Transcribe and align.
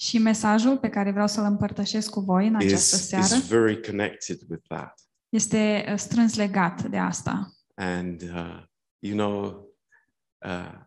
Și 0.00 0.18
mesajul 0.18 0.78
pe 0.78 0.88
care 0.88 1.10
vreau 1.10 1.26
să-l 1.26 1.44
împărtășesc 1.44 2.10
cu 2.10 2.20
voi 2.20 2.46
în 2.46 2.54
această 2.54 2.96
is, 2.96 3.06
seară 3.06 3.34
is 3.34 3.46
very 3.46 3.82
connected 3.86 4.38
with 4.48 4.62
that. 4.68 5.00
este 5.28 5.86
uh, 5.88 5.98
strâns 5.98 6.34
legat 6.34 6.82
de 6.82 6.98
asta. 6.98 7.52
And, 7.74 8.22
uh, 8.22 8.62
you 8.98 9.16
know, 9.16 9.66
uh, 10.46 10.80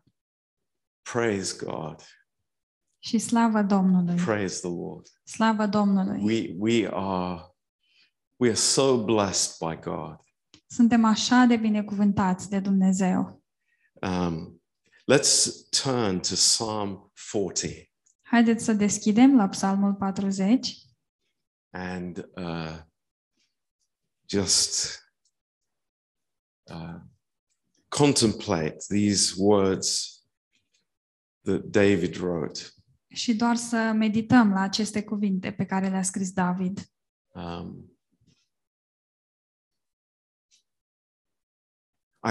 praise 1.02 1.66
God, 1.66 2.02
Și 3.00 3.18
slavă 3.18 3.62
Domnului! 3.62 4.16
praise 4.16 4.60
the 4.60 4.70
Lord. 4.70 5.08
Slavă 5.24 5.68
Domnului! 5.68 6.24
We, 6.24 6.56
we, 6.58 6.90
are, 6.92 7.42
we 8.36 8.48
are 8.48 8.58
so 8.58 9.04
blessed 9.04 9.68
by 9.70 9.80
God. 9.80 10.16
Suntem 10.68 11.06
așa 11.06 11.46
de 11.48 11.56
binecuvântați 11.56 12.50
de 12.50 12.60
Dumnezeu. 12.60 13.44
Um, 13.94 14.62
let's 15.12 15.48
turn 15.84 16.20
to 16.20 16.34
Psalm 16.34 17.12
40. 17.32 17.93
Haideți 18.24 18.64
să 18.64 18.74
deschidem 18.74 19.36
la 19.36 19.48
Psalmul 19.48 19.94
40 19.96 20.78
and 21.70 22.30
uh, 22.36 22.80
just 24.30 25.00
uh, 26.64 27.00
contemplate 27.88 28.78
these 28.88 29.34
words 29.38 30.18
that 31.42 31.62
David 31.62 32.16
wrote. 32.16 32.60
și 33.14 33.36
doar 33.36 33.56
să 33.56 33.92
medităm 33.96 34.52
la 34.52 34.60
aceste 34.60 35.04
cuvinte 35.04 35.52
pe 35.52 35.66
care 35.66 35.90
le-a 35.90 36.02
scris 36.04 36.32
David. 36.32 36.80
Um, 37.34 37.98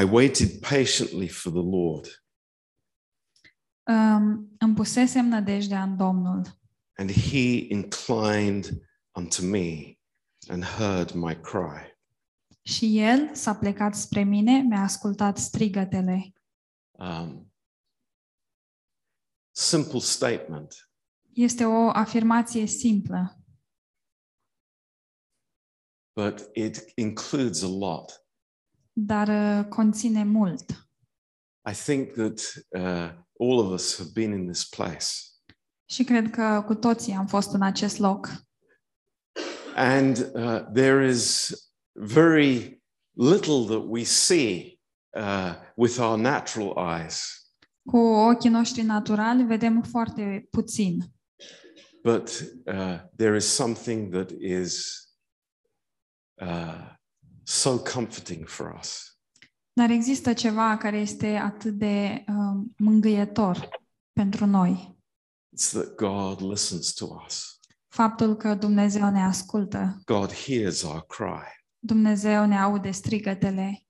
I 0.01 0.05
waited 0.05 0.61
patiently 0.61 1.29
for 1.29 1.52
the 1.52 1.63
Lord, 1.63 2.22
Um, 3.87 4.55
îmi 4.59 4.75
pusesem 4.75 5.27
nădejdea 5.27 5.83
în 5.83 5.97
Domnul 5.97 6.61
and 6.97 7.11
he 7.13 7.67
inclined 7.69 8.83
unto 9.17 9.43
me 9.45 9.99
and 10.49 10.65
heard 10.65 11.11
my 11.13 11.41
cry. 11.41 11.99
și 12.65 12.99
El 12.99 13.35
s-a 13.35 13.55
plecat 13.55 13.95
spre 13.95 14.23
mine, 14.23 14.61
mi-a 14.61 14.80
ascultat 14.83 15.39
strigătele. 15.39 16.33
Um, 16.91 17.52
simple 19.51 19.99
statement, 19.99 20.91
Este 21.33 21.65
o 21.65 21.89
afirmație 21.89 22.67
simplă, 22.67 23.37
but 26.15 26.51
it 26.55 26.93
includes 26.95 27.63
a 27.63 27.67
lot. 27.69 28.27
dar 28.93 29.29
uh, 29.29 29.69
conține 29.69 30.24
mult. 30.24 30.71
I 31.71 31.73
think 31.85 32.13
that 32.13 32.39
uh, 32.69 33.24
all 33.43 33.59
of 33.59 33.73
us 33.73 33.96
have 33.96 34.10
been 34.12 34.32
in 34.32 34.46
this 34.46 34.65
place. 34.65 35.07
Și 35.85 36.04
cred 36.04 36.30
că 36.30 36.62
cu 36.66 36.74
toții 36.74 37.12
am 37.12 37.26
fost 37.26 37.52
în 37.52 37.62
acest 37.62 37.99
loc. 37.99 38.29
And 39.74 40.30
uh, 40.34 40.60
there 40.73 41.09
is 41.09 41.51
very 41.93 42.82
little 43.10 43.65
that 43.65 43.84
we 43.87 44.04
see 44.04 44.80
uh, 45.10 45.54
with 45.76 45.99
our 45.99 46.18
natural 46.18 47.01
eyes, 47.01 47.43
Cu 47.84 47.96
ochii 47.96 48.51
noștri 48.51 48.82
naturali 48.82 49.45
vedem 49.45 49.82
foarte 49.82 50.46
puțin, 50.51 50.99
but 52.02 52.29
uh, 52.66 53.01
there 53.16 53.37
is 53.37 53.45
something 53.45 54.12
that 54.12 54.30
is 54.30 55.02
uh, 56.34 56.96
so 57.43 57.79
comforting 57.79 58.49
for 58.49 58.77
us. 58.79 59.12
Dar 59.73 59.90
există 59.90 60.32
ceva 60.32 60.76
care 60.76 60.96
este 60.96 61.37
atât 61.37 61.74
de 61.74 62.24
um, 62.28 62.74
mângâietor 62.78 63.68
pentru 64.12 64.47
noi. 64.47 64.97
It's 65.56 65.70
that 65.70 65.94
God 65.94 66.50
listens 66.50 66.92
to 66.92 67.06
us, 67.26 67.59
Faptul 67.88 68.37
că 68.37 68.54
Dumnezeu 68.54 69.10
ne 69.10 69.22
ascultă, 69.22 70.00
God 70.04 70.32
hears 70.32 70.82
our 70.82 71.06
cry. 71.06 71.65
Dumnezeu 71.78 72.47
ne 72.47 72.59
aude 72.60 72.91
strigătele. 72.91 73.87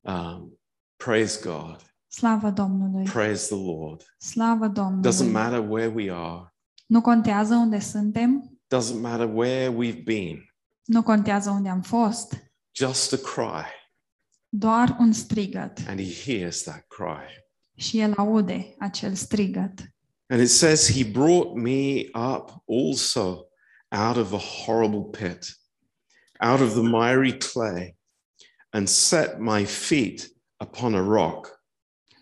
Um, 0.00 0.58
praise 0.96 1.40
God, 1.44 1.94
Slavă 2.08 2.50
Domnului! 2.50 3.04
praise 3.04 3.46
the 3.54 3.64
Lord. 3.64 4.02
Slavă 4.18 4.66
Doesn't 4.66 4.72
Domnului! 4.74 5.30
matter 5.32 5.58
where 5.68 5.86
we 5.94 6.12
are, 6.12 6.54
Nu 6.86 7.00
contează 7.00 7.54
unde 7.54 7.78
suntem, 7.78 8.58
doesn't 8.76 9.00
matter 9.00 9.30
where 9.34 9.68
we've 9.74 10.02
been, 10.04 10.38
nu 10.84 11.02
contează 11.02 11.50
unde 11.50 11.68
am 11.68 11.82
fost, 11.82 12.52
just 12.76 13.12
a 13.12 13.16
cry, 13.16 13.64
doar 14.56 14.96
un 14.98 15.12
strigăt 15.12 15.78
and 15.86 16.00
He 16.00 16.32
hears 16.32 16.62
that 16.62 16.84
cry. 16.88 17.44
și 17.76 18.00
El 18.00 18.12
aude 18.16 18.74
acel 18.78 19.14
strigăt. 19.14 19.92
And 20.26 20.40
it 20.40 20.50
says, 20.50 20.90
He 20.90 21.04
brought 21.10 21.54
me 21.54 22.00
up 22.14 22.62
also 22.66 23.48
out 23.88 24.16
of 24.16 24.32
a 24.32 24.38
horrible 24.38 25.02
pit, 25.02 25.60
out 26.40 26.60
of 26.60 26.72
the 26.72 26.82
miry 26.82 27.36
clay, 27.36 27.96
and 28.70 28.88
set 28.88 29.38
my 29.38 29.64
feet 29.64 30.32
upon 30.56 30.94
a 30.94 31.02
rock 31.02 31.60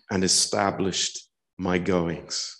and 0.07 0.23
established 0.23 1.17
my 1.55 1.79
goings. 1.79 2.57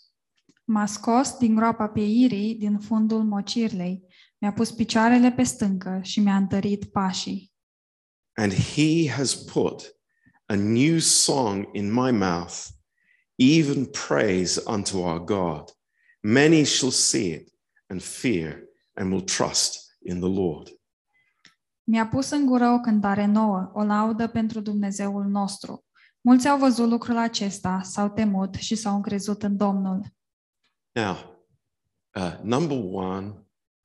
M-a 0.66 0.86
scos 0.86 1.38
din 1.38 1.56
groapa 1.56 1.88
pieirii, 1.88 2.56
din 2.56 2.80
fundul 2.80 3.24
mocirlei, 3.24 4.04
mi-a 4.38 4.54
pus 4.54 4.72
picioarele 4.72 5.32
pe 5.32 5.44
stâncă 5.44 6.00
și 6.02 6.20
mi-a 6.20 6.36
întărit 6.36 6.86
pașii. 6.86 7.53
And 8.34 8.54
He 8.54 9.10
has 9.10 9.36
put 9.36 9.96
a 10.46 10.56
new 10.56 11.00
song 11.00 11.68
in 11.74 11.92
my 11.92 12.12
mouth, 12.12 12.70
even 13.38 13.86
praise 13.86 14.62
unto 14.66 15.02
our 15.02 15.20
God. 15.20 15.72
Many 16.22 16.64
shall 16.66 16.92
see 16.92 17.32
it 17.34 17.52
and 17.90 18.02
fear 18.02 18.64
and 18.96 19.12
will 19.12 19.24
trust 19.24 19.98
in 20.02 20.20
the 20.20 20.30
Lord. 20.30 20.70
Mi-a 21.84 22.08
pus 22.08 22.30
în 22.30 22.46
gură 22.46 22.70
o 22.70 22.80
cântare 22.80 23.26
nouă, 23.26 23.72
o 23.74 23.84
laudă 23.84 24.28
pentru 24.28 24.60
Dumnezeul 24.60 25.26
nostru. 25.26 25.86
Mulți 26.22 26.48
au 26.48 26.58
văzut 26.58 26.90
lucrul 26.90 27.18
acesta, 27.18 27.82
s-au 27.82 28.10
temut 28.10 28.54
și 28.54 28.76
s-au 28.76 28.96
încrezut 28.96 29.44
în 29.44 29.58
Domnul. 29.58 30.02
Now, 30.92 31.16
uh, 32.16 32.38
number 32.44 32.78
one, 32.84 33.34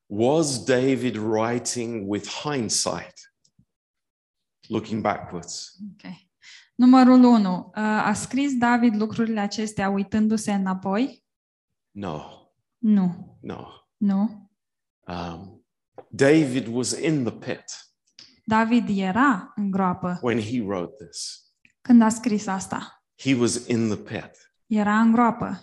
was 0.06 0.64
David 0.64 1.16
writing 1.16 2.10
with 2.10 2.28
hindsight, 2.28 3.27
looking 4.68 5.00
backwards? 5.02 5.76
Okay. 5.94 6.30
Numărul 6.74 7.24
1. 7.24 7.70
A 7.74 8.12
scris 8.12 8.54
David 8.56 8.94
lucrurile 8.94 9.40
acestea 9.40 9.88
uitându-se 9.88 10.52
înapoi? 10.52 11.24
No, 11.90 12.22
Nu. 12.78 13.38
no. 13.40 13.66
Nu. 13.96 14.50
Um, 15.06 15.66
David 16.10 16.66
was 16.66 16.90
in 16.90 17.24
the 17.24 17.32
pit 17.32 17.64
David 18.44 18.98
era 18.98 19.52
în 19.56 19.70
groapă 19.70 20.18
when 20.22 20.40
he 20.40 20.60
wrote 20.62 21.04
this. 21.04 21.42
când 21.80 22.02
a 22.02 22.08
scris 22.08 22.46
asta. 22.46 23.04
He 23.16 23.34
was 23.34 23.54
in 23.66 23.88
the 23.88 23.96
pit. 23.96 24.30
Era 24.66 25.00
în 25.00 25.12
groapă. 25.12 25.62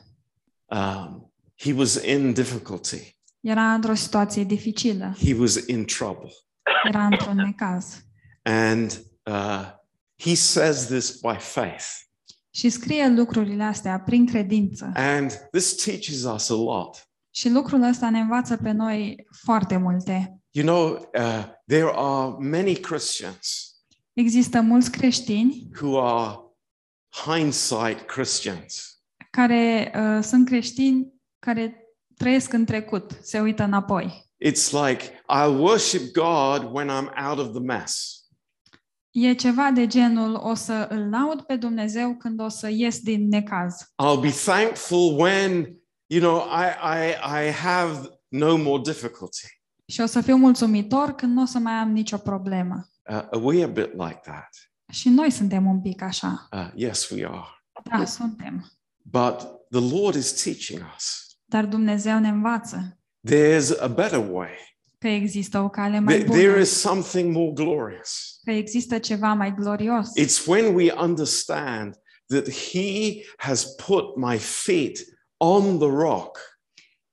Um, 0.66 1.34
he 1.58 1.74
was 1.74 1.94
in 2.04 2.34
difficulty. 2.34 3.20
Era 3.40 3.74
într-o 3.74 3.94
situație 3.94 4.44
dificilă. 4.44 5.14
He 5.18 5.34
was 5.40 5.56
in 5.56 5.86
trouble. 5.86 6.30
Era 6.88 7.06
într-un 7.06 7.36
necaz. 7.36 8.05
And 8.46 9.02
uh, 9.24 9.72
he 10.18 10.36
says 10.36 10.86
this 10.86 11.20
by 11.20 11.36
faith. 11.40 11.86
Și 12.50 12.70
scrie 12.70 13.08
lucrurile 13.08 13.64
astea 13.64 14.00
prin 14.00 14.26
credință. 14.26 14.92
And 14.94 15.32
this 15.52 15.84
teaches 15.84 16.24
us 16.24 16.50
a 16.50 16.54
lot. 16.54 17.10
Și 17.30 17.50
lucrul 17.50 17.82
ăsta 17.82 18.10
ne 18.10 18.20
învață 18.20 18.58
pe 18.58 18.72
noi 18.72 19.28
foarte 19.44 19.78
multe. 19.78 20.40
You 20.52 20.66
know, 20.66 20.92
uh, 20.94 21.46
there 21.68 21.92
are 21.94 22.36
many 22.40 22.76
Christians 22.76 23.76
Există 24.16 24.62
mulți 24.62 24.92
creștini 24.92 25.70
who 25.82 26.00
are 26.02 26.40
hindsight 27.10 28.02
Christians. 28.06 29.00
care 29.32 29.92
uh, 29.96 30.24
sunt 30.24 30.46
creștini 30.46 31.14
care 31.40 31.76
trăiesc 32.18 32.54
în 32.54 32.66
trecut, 32.66 33.20
se 33.22 33.40
uită 33.40 33.64
înapoi. 33.64 34.26
It's 34.46 34.72
like, 34.72 35.24
I 35.30 35.48
worship 35.48 36.02
God 36.14 36.74
when 36.74 36.88
I'm 36.90 37.28
out 37.28 37.38
of 37.38 37.52
the 37.52 37.59
mess. 37.59 38.25
E 39.17 39.34
ceva 39.34 39.72
de 39.72 39.88
genul, 39.88 40.35
o 40.35 40.53
să 40.53 40.88
îl 40.90 41.09
laud 41.09 41.41
pe 41.41 41.56
Dumnezeu 41.56 42.16
când 42.16 42.40
o 42.40 42.47
să 42.47 42.70
ies 42.70 43.00
din 43.00 43.28
necaz. 43.28 43.73
I'll 43.84 44.22
be 44.22 44.32
thankful 44.46 45.20
when, 45.20 45.78
you 46.06 46.22
know, 46.22 46.38
I, 46.38 46.66
I, 47.00 47.47
I 47.47 47.52
have 47.52 48.20
no 48.28 48.58
more 48.58 48.82
difficulty. 48.82 49.62
Și 49.88 50.02
o 50.02 50.06
să 50.06 50.22
fiu 50.22 50.35
mulțumitor 50.35 51.12
când 51.12 51.35
nu 51.35 51.41
o 51.41 51.46
să 51.46 51.59
mai 51.59 51.73
am 51.73 51.91
nicio 51.91 52.17
problemă. 52.17 52.90
Uh, 53.09 53.16
are 53.16 53.38
we 53.38 53.64
a 53.64 53.67
bit 53.67 53.94
like 53.94 54.20
that? 54.23 54.50
Și 54.91 55.09
noi 55.09 55.32
suntem 55.32 55.66
un 55.66 55.82
pic 55.82 56.02
așa. 56.02 56.47
Uh, 56.52 56.72
yes, 56.73 57.09
we 57.09 57.26
are. 57.26 57.64
Da, 57.84 58.06
suntem. 58.06 58.72
But 59.02 59.38
the 59.70 59.96
Lord 60.00 60.16
is 60.16 60.44
teaching 60.44 60.82
us 60.96 61.26
Dar 61.46 61.66
Dumnezeu 61.66 62.20
ne 62.20 62.29
învață 62.29 63.00
there's 63.28 63.79
a 63.79 63.88
better 63.88 64.20
way. 64.32 64.53
Că 65.05 65.11
există 65.11 65.59
o 65.59 65.69
cale 65.69 65.99
mai 65.99 66.13
There, 66.17 66.29
there 66.29 66.47
bună, 66.49 66.61
is 66.61 66.69
something 66.79 67.34
more 67.35 67.52
glorious. 67.53 68.40
că 68.43 68.52
există 68.52 68.97
ceva 68.97 69.34
mai 69.34 69.53
glorios. 69.53 70.07
It's 70.19 70.46
when 70.47 70.75
we 70.75 70.91
understand 70.97 71.96
that 72.28 72.49
He 72.49 73.22
has 73.37 73.66
put 73.85 74.03
my 74.17 74.37
feet 74.37 74.99
on 75.37 75.78
the 75.78 75.87
rock 75.90 76.40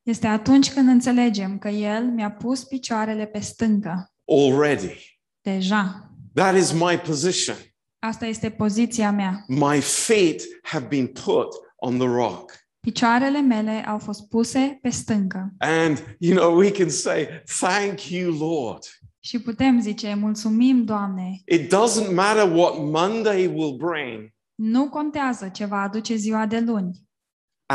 Este 0.02 0.26
atunci 0.26 0.72
când 0.72 0.88
înțelegem 0.88 1.58
că 1.58 1.68
El 1.68 2.04
mi-a 2.04 2.30
pus 2.30 2.64
picioarele 2.64 3.26
pe 3.26 3.38
stâncă, 3.40 4.12
already. 4.24 5.18
deja. 5.40 6.10
That 6.34 6.56
is 6.56 6.72
my 6.72 6.98
position. 7.06 7.56
Asta 7.98 8.26
este 8.26 8.50
poziția 8.50 9.10
mea. 9.10 9.44
My 9.48 9.80
feet 9.80 10.42
have 10.62 10.86
been 10.86 11.06
put 11.06 11.48
on 11.76 11.98
the 11.98 12.06
rock. 12.06 12.52
Picioarele 12.86 13.40
mele 13.40 13.84
au 13.86 13.98
fost 13.98 14.28
puse 14.28 14.78
pe 14.82 14.88
stâncă. 14.88 15.52
And, 15.58 16.16
you 16.18 16.36
know, 16.36 16.56
we 16.56 16.70
can 16.70 16.88
say, 16.88 17.26
Thank 17.60 18.08
you, 18.10 18.32
Lord. 18.38 18.84
Și 19.20 19.38
putem 19.40 19.80
zice, 19.80 20.14
mulțumim, 20.14 20.84
Doamne. 20.84 21.40
It 21.46 21.74
doesn't 21.74 22.14
matter 22.14 22.52
what 22.56 22.74
Monday 22.78 23.46
will 23.46 23.76
bring, 23.76 24.30
Nu 24.54 24.88
contează 24.88 25.48
ce 25.48 25.64
va 25.64 25.76
aduce 25.82 26.14
ziua 26.14 26.46
de 26.46 26.60
luni. 26.60 27.00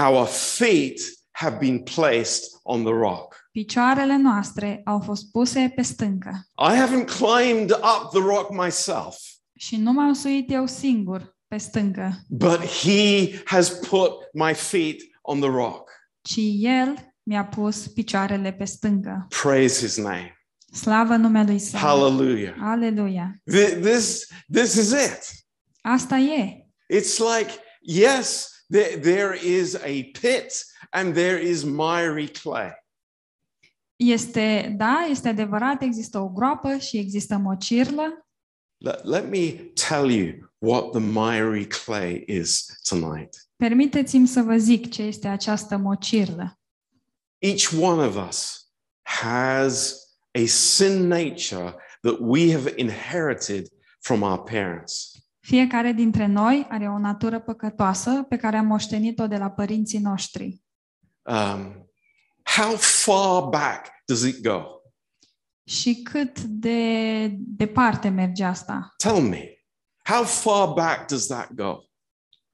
our 0.07 0.25
feet 0.25 0.99
have 1.31 1.57
been 1.59 1.79
placed 1.83 2.43
on 2.63 2.83
the 2.83 2.93
rock. 2.93 3.35
Picioarele 3.51 4.17
noastre 4.17 4.81
au 4.85 4.99
fost 4.99 5.31
puse 5.31 5.71
pe 5.75 5.81
stâncă. 5.81 6.47
I 6.71 6.75
haven't 6.81 7.05
climbed 7.17 7.71
up 7.71 8.09
the 8.11 8.19
rock 8.19 8.51
myself, 8.63 9.15
Și 9.55 9.77
nu 9.77 9.91
m-am 9.91 10.13
suit 10.13 10.51
eu 10.51 10.65
singur 10.65 11.36
pe 11.47 11.57
stâncă, 11.57 12.13
but 12.29 12.59
He 12.65 13.41
has 13.45 13.69
put 13.69 14.11
my 14.33 14.53
feet 14.53 15.01
on 15.21 15.39
the 15.39 15.49
rock. 15.49 15.89
ci 16.21 16.39
El 16.59 16.95
mi-a 17.23 17.45
pus 17.45 17.87
picioarele 17.87 18.53
pe 18.53 18.65
stâncă. 18.65 19.25
Praise 19.41 19.85
His 19.85 19.97
name. 19.97 20.31
Slavă 20.73 21.15
numelui 21.15 21.59
Său. 21.59 21.79
Hallelujah. 21.79 22.55
Aleluia. 22.59 23.41
Th- 23.51 23.79
This, 23.81 24.27
this 24.53 24.73
is 24.75 24.91
it. 24.91 25.19
Asta 25.81 26.17
e. 26.17 26.65
It's 26.93 27.17
like, 27.37 27.51
yes, 27.81 28.49
there, 28.69 28.97
there 28.99 29.39
is 29.47 29.73
a 29.75 30.09
pit 30.21 30.65
and 30.89 31.13
there 31.13 31.41
is 31.49 31.63
miry 31.63 32.27
clay. 32.31 32.71
Este, 33.95 34.73
da, 34.77 35.07
este 35.09 35.27
adevărat, 35.27 35.81
există 35.81 36.19
o 36.19 36.29
groapă 36.29 36.77
și 36.77 36.97
există 36.97 37.37
mocirlă. 37.37 38.26
Let, 38.79 39.05
let 39.05 39.29
me 39.29 39.71
tell 39.73 40.11
you 40.11 40.49
what 40.59 40.91
the 40.91 40.99
miry 40.99 41.65
clay 41.65 42.23
is 42.27 42.79
tonight. 42.89 43.47
Permiteți-mi 43.55 44.27
să 44.27 44.41
vă 44.41 44.57
zic 44.57 44.91
ce 44.91 45.01
este 45.01 45.27
această 45.27 45.77
mocirlă. 45.77 46.59
Each 47.37 47.71
one 47.81 48.05
of 48.05 48.27
us 48.27 48.69
has 49.01 49.95
a 50.31 50.45
sin 50.45 51.07
nature 51.07 51.75
that 52.01 52.17
we 52.19 52.51
have 52.51 52.73
inherited 52.75 53.67
from 53.99 54.21
our 54.21 54.43
parents. 54.43 55.11
Fiecare 55.39 55.91
dintre 55.91 56.25
noi 56.25 56.65
are 56.69 56.87
o 56.87 56.97
natură 56.97 57.39
păcătoasă 57.39 58.25
pe 58.29 58.37
care 58.37 58.57
am 58.57 58.65
moștenit-o 58.65 59.27
de 59.27 59.37
la 59.37 59.49
părinții 59.49 59.99
noștri. 59.99 60.61
Um, 61.21 61.89
how 62.43 62.75
far 62.75 63.41
back 63.49 63.91
does 64.05 64.21
it 64.21 64.41
go? 64.41 64.76
Și 65.67 66.01
cât 66.01 66.39
de 66.41 67.27
departe 67.37 68.09
merge 68.09 68.43
asta? 68.43 68.93
Tell 68.97 69.21
me. 69.21 69.43
How 70.03 70.23
far 70.23 70.73
back 70.73 71.07
does 71.07 71.25
that 71.25 71.53
go? 71.53 71.77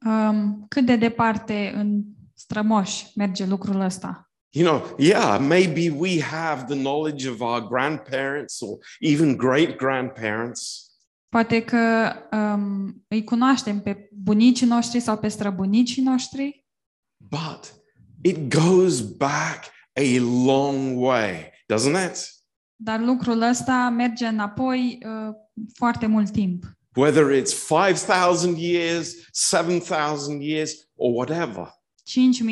Um, 0.05 0.65
cât 0.67 0.85
de 0.85 0.95
departe 0.95 1.71
în 1.75 2.03
strămoși 2.33 3.11
merge 3.15 3.45
lucrul 3.45 3.79
ăsta? 3.79 4.31
You 4.49 4.67
know, 4.67 4.95
yeah, 4.97 5.39
maybe 5.39 5.89
we 5.89 6.21
have 6.21 6.63
the 6.63 6.75
knowledge 6.75 7.29
of 7.29 7.39
our 7.39 7.67
grandparents 7.67 8.59
or 8.59 8.77
even 8.99 9.35
great 9.35 9.75
grandparents, 9.75 10.93
Poate 11.33 11.63
că 11.63 12.13
um, 12.31 13.03
îi 13.07 13.23
cunoaștem 13.23 13.81
pe 13.81 14.09
bunicii 14.11 14.67
noștri 14.67 14.99
sau 14.99 15.17
pe 15.17 15.27
străbunicii 15.27 16.03
noștri, 16.03 16.65
but 17.17 17.73
it 18.21 18.55
goes 18.55 19.01
back 19.01 19.63
a 19.93 20.19
long 20.45 21.01
way, 21.01 21.51
doesn't 21.73 22.09
it? 22.09 22.42
Dar 22.83 22.99
lucrul 22.99 23.41
ăsta 23.41 23.93
merge 23.95 24.25
înapoi 24.25 24.97
uh, 25.05 25.35
foarte 25.73 26.05
mult 26.05 26.31
timp. 26.31 26.63
Whether 26.95 27.41
it's 27.41 27.53
5,000 27.53 28.57
years, 28.57 29.15
7,000 29.31 30.41
years, 30.41 30.71
or 30.95 31.13
whatever. 31.13 31.81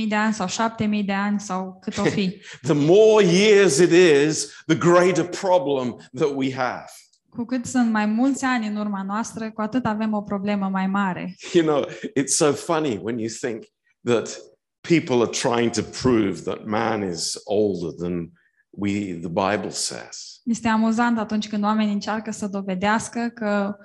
5.000 0.02 0.08
de 0.08 0.16
ani 0.16 0.34
sau 0.34 0.48
7.000 0.48 1.06
de 1.06 1.14
ani 1.14 1.40
sau 1.40 1.78
cât 1.82 1.98
o 1.98 2.04
fi. 2.04 2.42
The 2.62 2.74
more 2.74 3.26
years 3.26 3.78
it 3.78 3.92
is, 3.92 4.64
the 4.66 4.76
greater 4.78 5.26
problem 5.26 5.96
that 6.14 6.32
we 6.36 6.54
have. 6.54 6.86
Cu 7.30 7.46
cât 7.46 7.66
sunt 7.66 7.92
mai 7.92 8.06
mulți 8.06 8.46
ani 8.46 8.68
în 8.68 8.76
urma 8.76 9.04
noastră, 9.04 9.52
cu 9.52 9.62
atât 9.62 9.86
avem 9.86 10.14
o 10.14 10.22
problemă 10.22 10.70
mai 10.70 10.88
mare. 10.88 11.36
You 11.54 11.66
know, 11.66 11.86
it's 12.20 12.36
so 12.36 12.52
funny 12.52 13.00
when 13.04 13.18
you 13.18 13.30
think 13.42 13.64
that 14.04 14.40
people 14.82 15.16
are 15.16 15.30
trying 15.30 15.72
to 15.72 15.82
prove 16.02 16.42
that 16.42 16.66
man 16.66 17.10
is 17.10 17.42
older 17.44 17.92
than 17.92 18.32
we 18.72 19.14
the 19.14 19.28
Bible 19.28 19.70
says. 19.70 20.42
Este 20.44 20.68
amuzant 20.68 21.18
atunci 21.18 21.50
când 21.50 21.64
oamenii 21.64 21.94
încearcă 21.94 22.32
să 22.32 22.48
dovedească 22.48 23.32
că 23.34 23.76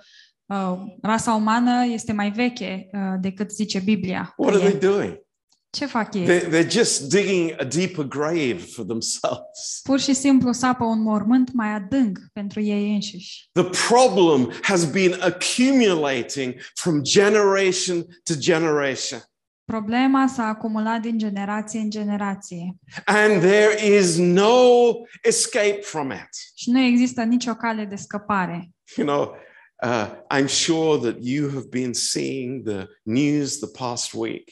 uh, 0.46 0.78
rasa 1.02 1.34
umană 1.34 1.84
este 1.84 2.12
mai 2.12 2.30
veche 2.30 2.88
uh, 2.92 3.00
decât 3.20 3.50
zice 3.50 3.78
Biblia. 3.78 4.34
What 4.36 4.54
are 4.54 4.64
E. 4.64 4.68
they 4.68 4.90
doing? 4.90 5.24
Ce 5.70 5.86
fac 5.86 6.14
ei? 6.14 6.26
They're, 6.26 6.48
they're 6.48 6.70
just 6.70 7.10
digging 7.10 7.54
a 7.58 7.64
deeper 7.64 8.04
grave 8.04 8.54
for 8.54 8.84
themselves. 8.84 9.80
Pur 9.82 10.00
și 10.00 10.14
simplu 10.14 10.52
sapă 10.52 10.84
un 10.84 11.02
mormânt 11.02 11.52
mai 11.52 11.68
adânc 11.68 12.18
pentru 12.32 12.60
ei 12.60 12.92
înșiși. 12.92 13.48
The 13.52 13.94
problem 13.94 14.52
has 14.62 14.90
been 14.90 15.12
accumulating 15.20 16.54
from 16.74 17.02
generation 17.02 18.06
to 18.22 18.34
generation. 18.38 19.20
Problema 19.66 20.26
s-a 20.26 20.46
acumulat 20.46 21.00
din 21.00 21.18
generație 21.18 21.80
în 21.80 21.90
generație 21.90 22.76
And 23.04 23.40
there 23.40 23.96
is 23.96 24.16
no 24.16 24.92
escape 25.22 25.78
from 25.82 26.10
it. 26.10 26.28
și 26.54 26.70
nu 26.70 26.80
există 26.80 27.22
nicio 27.22 27.54
cale 27.54 27.84
de 27.84 27.96
scăpare. 27.96 28.70
You 28.96 29.06
know, 29.06 29.34
uh, 29.82 30.38
I'm 30.38 30.48
sure 30.48 31.10
that 31.10 31.16
you 31.20 31.50
have 31.50 31.66
been 31.70 31.92
seeing 31.92 32.68
the 32.68 32.86
news 33.02 33.58
the 33.58 33.84
past 33.84 34.12
week 34.12 34.48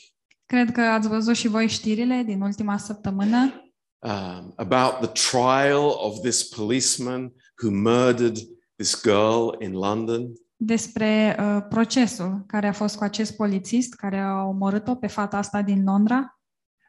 Cred 0.47 0.73
că 0.73 0.81
ați 0.81 1.09
văzut 1.09 1.37
și 1.37 1.49
voi 1.49 1.69
știrile 1.69 2.23
din 2.27 2.41
ultima 2.41 2.77
săptămână 2.77 3.65
um, 3.99 4.53
about 4.57 5.01
the 5.01 5.31
trial 5.31 5.97
of 5.99 6.21
this 6.21 6.43
policeman 6.43 7.33
who 7.63 7.71
murdered 7.71 8.37
this 8.77 9.03
girl 9.03 9.55
in 9.61 9.73
London. 9.73 10.33
Despre 10.57 11.37
uh, 11.39 11.63
procesul 11.69 12.45
care 12.47 12.67
a 12.67 12.73
fost 12.73 12.97
cu 12.97 13.05
acest 13.05 13.37
polițist 13.37 13.95
care 13.95 14.19
a 14.19 14.43
omorât-o 14.43 14.95
pe 14.95 15.07
fata 15.07 15.37
asta 15.37 15.63
din 15.63 15.85
Londra 15.85 16.39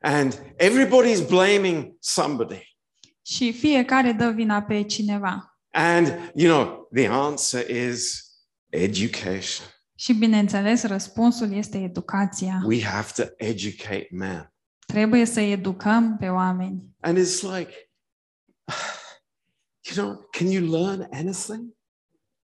And 0.01 0.53
everybody's 0.57 1.27
blaming 1.29 1.95
somebody. 1.99 2.77
și 3.21 3.53
fiecare 3.53 4.11
dă 4.11 4.29
vina 4.29 4.61
pe 4.61 4.81
cineva. 4.83 5.59
And, 5.69 6.31
you 6.35 6.53
know, 6.53 6.87
the 6.93 7.07
answer 7.07 7.69
is 7.69 8.25
education. 8.69 9.67
Și 9.95 10.13
bineînțeles, 10.13 10.83
răspunsul 10.83 11.51
este 11.51 11.77
educația. 11.77 12.61
We 12.65 12.83
have 12.83 13.11
to 13.15 13.23
educate 13.37 14.07
men. 14.11 14.53
Trebuie 14.85 15.25
să 15.25 15.39
educăm 15.39 16.17
pe 16.17 16.29
oameni. 16.29 16.95
And 16.99 17.17
it's 17.17 17.41
like, 17.57 17.71
you 19.95 20.05
know, 20.05 20.27
can 20.31 20.47
you 20.47 20.81
learn 20.81 21.07
anything? 21.11 21.75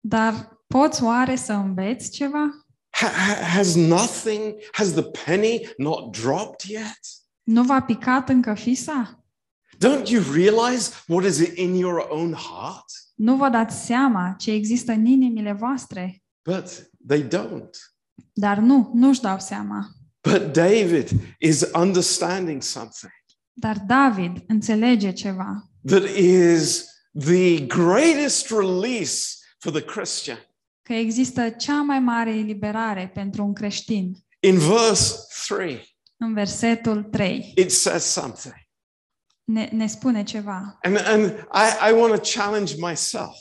Dar 0.00 0.62
poți 0.78 1.02
oare 1.02 1.36
să 1.36 1.52
înveți 1.52 2.10
ceva? 2.10 2.66
Ha- 2.90 3.12
ha- 3.12 3.44
has 3.54 3.74
nothing, 3.74 4.54
has 4.72 4.92
the 4.92 5.02
penny 5.24 5.68
not 5.76 6.16
dropped 6.20 6.60
yet? 6.70 7.00
Nu 7.42 7.62
v-a 7.62 7.82
picat 7.82 8.28
încă 8.28 8.54
fisa? 8.54 9.24
Don't 9.76 10.08
you 10.08 10.22
realize 10.32 10.90
what 11.06 11.24
is 11.24 11.38
in 11.54 11.74
your 11.74 12.06
own 12.08 12.32
heart? 12.32 12.84
Nu 13.14 13.36
vă 13.36 13.48
dați 13.48 13.84
seama 13.84 14.34
ce 14.38 14.50
există 14.50 14.92
în 14.92 15.04
inimile 15.06 15.52
voastre? 15.52 16.22
But 16.50 16.90
they 17.08 17.22
don't. 17.28 17.70
Dar 18.32 18.58
nu, 18.58 18.90
nu-și 18.94 19.20
dau 19.20 19.38
seama. 19.38 19.86
But 20.20 20.52
David 20.52 21.10
is 21.38 21.64
understanding 21.74 22.62
something 22.62 23.12
Dar 23.52 23.78
David 23.86 24.44
înțelege 24.46 25.12
ceva. 25.12 25.68
that 25.86 26.02
is 26.16 26.84
the 27.18 27.66
greatest 27.66 28.50
release 28.50 29.24
for 29.58 29.72
the 29.72 29.82
Christian. 29.84 30.38
Că 30.88 30.92
există 30.92 31.50
cea 31.50 31.82
mai 31.82 31.98
mare 31.98 32.30
eliberare 32.30 33.08
pentru 33.14 33.44
un 33.44 33.52
creștin. 33.52 34.16
In 34.40 34.58
verse 34.58 35.16
3, 35.48 35.96
În 36.16 36.34
versetul 36.34 37.02
3 37.02 37.52
it 37.56 37.72
says 37.72 38.04
something. 38.04 38.54
ne, 39.44 39.68
ne 39.72 39.86
spune 39.86 40.22
ceva. 40.22 40.78
And, 40.82 40.96
and 40.96 41.24
I, 41.52 41.88
I 41.90 41.92
want 41.92 42.14
to 42.14 42.20
challenge 42.40 42.74
myself 42.78 43.34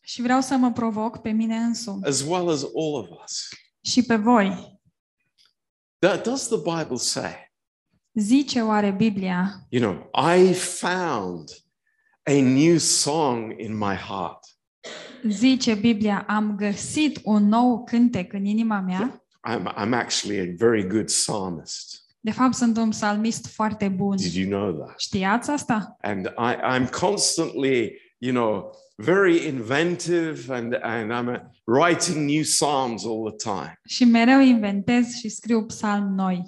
Și 0.00 0.22
vreau 0.22 0.40
să 0.40 0.56
mă 0.56 0.72
provoc 0.72 1.16
pe 1.18 1.30
mine 1.30 1.56
însumi 1.56 2.04
as 2.04 2.20
well 2.20 2.48
as 2.50 2.62
all 2.62 2.94
of 2.94 3.08
us. 3.24 3.48
și 3.80 4.02
pe 4.02 4.16
voi. 4.16 4.78
Do- 6.06 6.20
Does 6.22 6.46
the 6.48 6.56
Bible 6.56 6.96
say, 6.96 7.52
Zice 8.14 8.60
oare 8.62 8.90
Biblia, 8.90 9.66
you 9.68 9.82
know, 9.92 10.10
I 10.36 10.52
found 10.54 11.48
a 12.22 12.32
new 12.42 12.78
song 12.78 13.54
in 13.60 13.76
my 13.76 13.94
heart? 13.94 14.55
Zice 15.28 15.74
Biblia, 15.74 16.24
am 16.28 16.54
găsit 16.56 17.20
un 17.24 17.48
nou 17.48 17.84
cântec 17.84 18.32
în 18.32 18.44
inima 18.44 18.80
mea? 18.80 19.22
I'm, 19.50 19.62
I'm 19.62 19.92
actually 19.92 20.40
a 20.40 20.54
very 20.56 20.86
good 20.86 21.06
psalmist. 21.06 22.04
De 22.20 22.30
fapt, 22.30 22.54
sunt 22.54 22.76
un 22.76 22.90
psalmist 22.90 23.46
foarte 23.46 23.88
bun. 23.88 24.16
Did 24.16 24.32
you 24.32 24.48
know 24.48 24.84
that? 24.84 24.98
Știați 24.98 25.50
asta? 25.50 25.96
And 26.00 26.26
I, 26.26 26.78
I'm 26.78 26.90
constantly, 26.90 28.00
you 28.18 28.32
know, 28.32 28.70
very 28.96 29.46
inventive 29.46 30.54
and, 30.54 30.78
and 30.82 31.10
I'm 31.10 31.28
uh, 31.28 31.40
writing 31.64 32.28
new 32.28 32.42
psalms 32.42 33.04
all 33.04 33.36
the 33.36 33.50
time. 33.50 33.80
Și 33.84 34.04
mereu 34.04 34.40
inventez 34.40 35.14
și 35.14 35.28
scriu 35.28 35.64
psalmi 35.64 36.14
noi. 36.14 36.44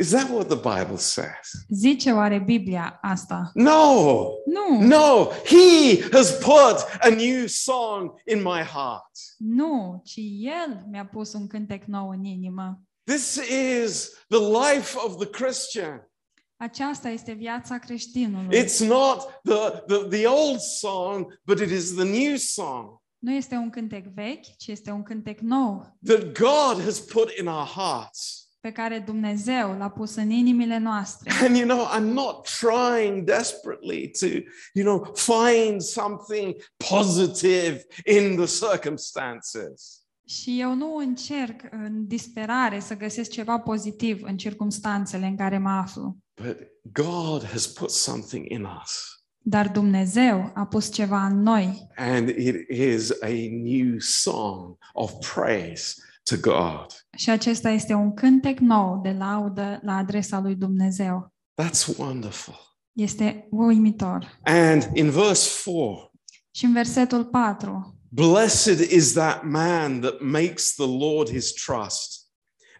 Is 0.00 0.10
that 0.10 0.30
what 0.30 0.48
the 0.48 0.56
Bible 0.56 0.96
says? 0.96 1.66
Zice 1.68 2.12
oare 2.12 2.38
Biblia 2.38 2.98
asta? 3.02 3.50
No, 3.54 4.30
Nu, 4.46 4.80
no. 4.80 5.30
He 5.44 6.00
has 6.12 6.38
put 6.38 6.86
a 7.02 7.10
new 7.10 7.46
song 7.46 8.10
in 8.26 8.42
my 8.42 8.62
heart. 8.62 9.10
nu, 9.38 10.00
ci 10.04 10.18
El 10.42 10.84
mi-a 10.90 11.06
pus 11.06 11.32
un 11.32 11.46
cântec 11.46 11.84
nou 11.84 12.08
în 12.08 12.24
inimă. 12.24 12.82
This 13.04 13.36
is 13.36 14.10
the 14.28 14.38
life 14.38 14.96
of 15.04 15.16
the 15.16 15.26
Christian. 15.26 16.10
Aceasta 16.56 17.08
este 17.08 17.32
viața 17.32 17.78
creștinului. 17.78 18.56
It's 18.64 18.78
not 18.86 19.40
the, 19.42 19.82
the, 19.86 20.08
the 20.08 20.26
old 20.26 20.60
song, 20.60 21.38
but 21.44 21.58
it 21.60 21.70
is 21.70 21.94
the 21.94 22.04
new 22.04 22.36
song 22.36 23.00
Nu 23.18 23.32
este 23.32 23.54
un 23.54 23.70
cântec 23.70 24.06
vechi, 24.14 24.56
ci 24.56 24.66
este 24.66 24.90
un 24.90 25.02
cântec 25.02 25.40
nou 25.40 25.98
that 26.04 26.32
God 26.38 26.84
has 26.84 26.98
put 27.00 27.30
in 27.38 27.46
our 27.46 27.66
hearts. 27.66 28.39
Pe 28.60 28.70
care 28.72 29.02
Dumnezeu 29.06 29.76
l-a 29.78 29.88
pus 29.88 30.14
în 30.14 30.30
inimile 30.30 30.78
noastre. 30.78 31.32
And 31.46 31.56
you 31.56 31.66
know, 31.66 31.86
I'm 31.96 32.12
not 32.12 32.48
trying 32.60 33.24
desperately 33.24 34.10
to, 34.10 34.26
you 34.72 34.84
know, 34.84 35.12
find 35.14 35.80
something 35.80 36.56
positive 36.90 37.86
in 38.04 38.36
the 38.36 38.66
circumstances. 38.66 39.94
Și 40.26 40.60
eu 40.60 40.74
nu 40.74 40.96
încerc 40.96 41.60
în 41.70 42.06
disperare 42.06 42.80
să 42.80 42.96
găsesc 42.96 43.30
ceva 43.30 43.58
pozitiv 43.58 44.22
în 44.22 44.36
circumstanțele 44.36 45.26
în 45.26 45.36
care 45.36 45.58
mă 45.58 45.70
aflu. 45.70 46.16
But 46.42 46.56
God 46.92 47.44
has 47.44 47.66
put 47.66 47.90
something 47.90 48.50
in 48.50 48.64
us. 48.82 49.20
Dar 49.42 49.68
Dumnezeu 49.68 50.50
a 50.54 50.66
pus 50.66 50.92
ceva 50.92 51.26
în 51.26 51.42
noi 51.42 51.88
And 51.96 52.28
it 52.28 52.68
is 52.68 53.10
a 53.22 53.48
new 53.50 53.98
song 53.98 54.76
of 54.92 55.12
praise 55.34 55.94
to 56.30 56.50
God. 56.50 56.86
și 57.16 57.30
acesta 57.30 57.70
este 57.70 57.92
un 57.92 58.14
cântec 58.14 58.58
nou 58.58 59.00
de 59.02 59.10
laudă 59.10 59.80
la 59.82 59.96
adresa 59.96 60.38
lui 60.38 60.54
Dumnezeu. 60.54 61.32
That's 61.62 61.96
wonderful. 61.96 62.54
Este 62.92 63.46
uimitor. 63.50 64.38
And 64.42 64.88
in 64.94 65.10
verse 65.10 65.50
4, 65.64 66.10
Și 66.50 66.64
în 66.64 66.72
versetul 66.72 67.24
4, 67.24 67.98
blessed 68.08 68.90
is 68.90 69.12
that 69.12 69.42
man 69.44 70.00
that 70.00 70.20
makes 70.20 70.74
the 70.74 70.86
Lord 70.86 71.30
his 71.30 71.52
trust 71.52 72.28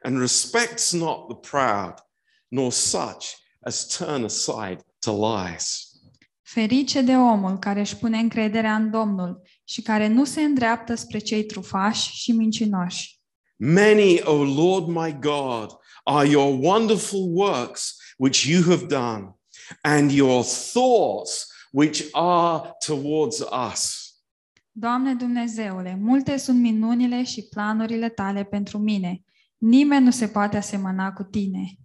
and 0.03 0.19
respects 0.19 0.93
not 0.93 1.29
the 1.29 1.51
proud, 1.51 1.95
nor 2.49 2.71
such 2.71 3.27
as 3.61 3.87
turn 3.97 4.25
aside 4.25 4.77
to 4.99 5.35
lies. 5.35 5.85
Ferice 6.43 7.01
de 7.01 7.17
omul 7.17 7.59
care 7.59 7.81
își 7.81 7.97
pune 7.97 8.19
încrederea 8.19 8.75
în 8.75 8.91
Domnul 8.91 9.43
și 9.65 9.83
care 9.83 10.07
nu 10.07 10.25
se 10.25 10.41
îndreaptă 10.41 10.95
spre 10.95 11.19
cei 11.19 11.45
trufași 11.45 12.11
și 12.17 12.33
mincinoși. 12.33 13.20
Many, 13.63 14.23
O 14.23 14.43
Lord 14.43 14.89
my 14.89 15.13
God, 15.13 15.77
are 16.05 16.25
your 16.25 16.59
wonderful 16.59 17.29
works 17.29 18.15
which 18.17 18.47
you 18.47 18.63
have 18.63 18.87
done, 18.87 19.35
and 19.83 20.11
your 20.11 20.43
thoughts 20.73 21.47
which 21.71 22.09
are 22.13 22.73
towards 22.87 23.41
us. 23.71 24.15
Doamne 24.73 25.15
Dumnezeule, 25.15 25.99
multe 26.01 26.37
sunt 26.37 26.61
minunile 26.61 27.25
și 27.25 27.43
planurile 27.43 28.09
tale 28.09 28.45
pentru 28.45 28.79
mine. 28.79 29.25
Nimeni 29.59 30.05
nu 30.05 30.11
se 30.11 30.29
poate 30.29 30.57
asemăna 30.57 31.13
cu 31.13 31.23
tine. 31.23 31.79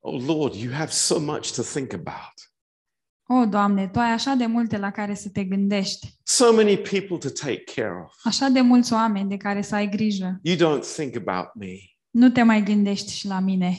Oh 0.00 0.22
Lord, 0.26 0.54
you 0.54 0.72
have 0.72 0.90
so 0.90 1.20
much 1.20 1.52
to 1.52 1.62
think 1.62 1.92
about. 1.92 2.53
O, 3.26 3.44
Doamne, 3.46 3.88
Tu 3.88 3.98
ai 3.98 4.10
așa 4.12 4.34
de 4.34 4.46
multe 4.46 4.78
la 4.78 4.90
care 4.90 5.14
să 5.14 5.28
te 5.28 5.44
gândești, 5.44 6.18
So 6.22 6.52
many 6.52 6.76
people 6.76 7.16
to 7.16 7.28
take 7.28 7.62
care 7.74 8.02
of. 8.04 8.12
așa 8.24 8.48
de 8.48 8.60
mulți 8.60 8.92
oameni 8.92 9.28
de 9.28 9.36
care 9.36 9.62
să 9.62 9.74
ai 9.74 9.88
grijă. 9.88 10.40
You 10.42 10.56
don't 10.56 10.82
think 10.96 11.16
about 11.16 11.54
me. 11.54 11.76
Nu 12.10 12.30
te 12.30 12.42
mai 12.42 12.62
gândești 12.62 13.12
și 13.12 13.26
la 13.26 13.38
mine. 13.38 13.76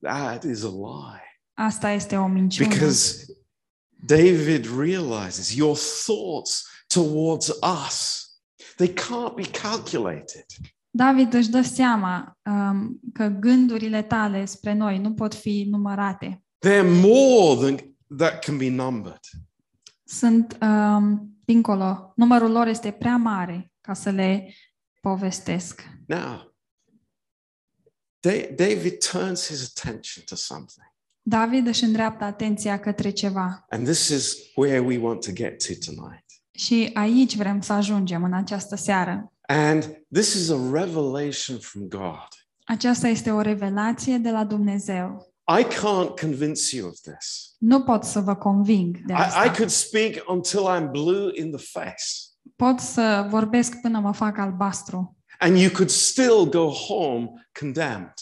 That 0.00 0.44
is 0.44 0.62
a 0.62 0.68
lie. 0.68 1.40
Asta 1.54 1.90
este 1.90 2.16
o 2.16 2.26
minciună. 2.26 2.68
Because 2.68 3.24
David 4.06 4.66
realizes 4.78 5.54
your 5.54 5.76
thoughts 6.04 6.66
towards 6.86 7.48
us, 7.86 8.26
they 8.76 8.88
can't 8.88 9.34
be 9.34 9.50
calculated. 9.62 10.44
David 10.90 11.34
își 11.34 11.50
dă 11.50 11.62
seama 11.62 12.38
um, 12.50 13.00
că 13.12 13.26
gândurile 13.26 14.02
tale 14.02 14.44
spre 14.44 14.74
noi 14.74 14.98
nu 14.98 15.12
pot 15.14 15.34
fi 15.34 15.66
numărate. 15.70 16.44
They're 16.66 17.00
more 17.02 17.60
than 17.60 17.96
that 18.16 18.44
can 18.44 18.56
be 18.56 18.70
numbered. 18.70 19.20
Sunt 20.04 20.58
um, 20.60 21.36
dincolo. 21.44 22.12
Numărul 22.16 22.50
lor 22.50 22.66
este 22.66 22.90
prea 22.90 23.16
mare 23.16 23.72
ca 23.80 23.94
să 23.94 24.10
le 24.10 24.54
povestesc. 25.00 25.82
Now, 26.06 26.54
Da- 28.20 28.54
David 28.56 28.98
turns 29.10 29.46
his 29.46 29.72
attention 29.76 30.24
to 30.24 30.34
something. 30.34 30.86
David 31.22 31.66
își 31.66 31.84
îndreaptă 31.84 32.24
atenția 32.24 32.80
către 32.80 33.10
ceva. 33.10 33.64
And 33.68 33.84
this 33.84 34.08
is 34.08 34.36
where 34.54 34.78
we 34.78 34.98
want 34.98 35.24
to 35.24 35.32
get 35.32 35.66
to 35.66 35.92
tonight. 35.92 36.24
Și 36.50 36.90
aici 36.94 37.36
vrem 37.36 37.60
să 37.60 37.72
ajungem 37.72 38.24
în 38.24 38.32
această 38.32 38.76
seară. 38.76 39.32
And 39.46 40.02
this 40.12 40.34
is 40.34 40.50
a 40.50 40.70
revelation 40.72 41.58
from 41.58 41.88
God. 41.88 42.28
Aceasta 42.64 43.08
este 43.08 43.30
o 43.30 43.40
revelație 43.40 44.18
de 44.18 44.30
la 44.30 44.44
Dumnezeu. 44.44 45.34
I 45.60 45.64
can't 45.64 46.20
convince 46.20 46.76
you 46.76 46.88
of 46.88 46.94
this. 47.00 47.54
Nu 47.58 47.82
pot 47.82 48.04
să 48.04 48.20
vă 48.20 48.34
conving 48.34 48.96
de 49.06 49.12
I, 49.12 49.16
I 49.16 49.20
asta. 49.20 49.50
could 49.50 49.70
speak 49.70 50.12
until 50.28 50.60
I'm 50.76 50.90
blue 50.90 51.30
in 51.34 51.50
the 51.56 51.64
face, 51.72 52.04
Pot 52.56 52.78
să 52.80 53.26
vorbesc 53.30 53.80
până 53.80 53.98
mă 54.00 54.12
fac 54.12 54.38
albastru. 54.38 55.16
and 55.38 55.58
you 55.58 55.70
could 55.70 55.90
still 55.90 56.48
go 56.50 56.68
home 56.70 57.30
condemned. 57.60 58.12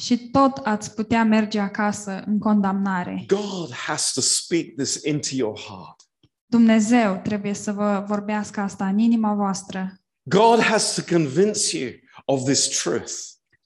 Și 0.00 0.30
tot 0.30 0.56
ați 0.56 0.94
putea 0.94 1.24
merge 1.24 1.58
acasă 1.60 2.22
în 2.26 2.38
condamnare. 2.38 3.24
God 3.26 3.72
has 3.74 4.12
to 4.12 4.20
speak 4.20 4.64
this 4.76 5.02
into 5.04 5.28
your 5.32 5.58
heart. 5.58 6.00
Dumnezeu 6.46 7.20
trebuie 7.22 7.54
să 7.54 7.72
vă 7.72 8.04
vorbească 8.06 8.60
asta 8.60 8.86
în 8.86 8.98
inima 8.98 9.34
voastră. 9.34 9.94
God 10.22 10.60
has 10.60 10.94
to 10.94 11.14
convince 11.14 11.78
you 11.78 11.90
of 12.24 12.42
this 12.44 12.68
truth. 12.82 13.12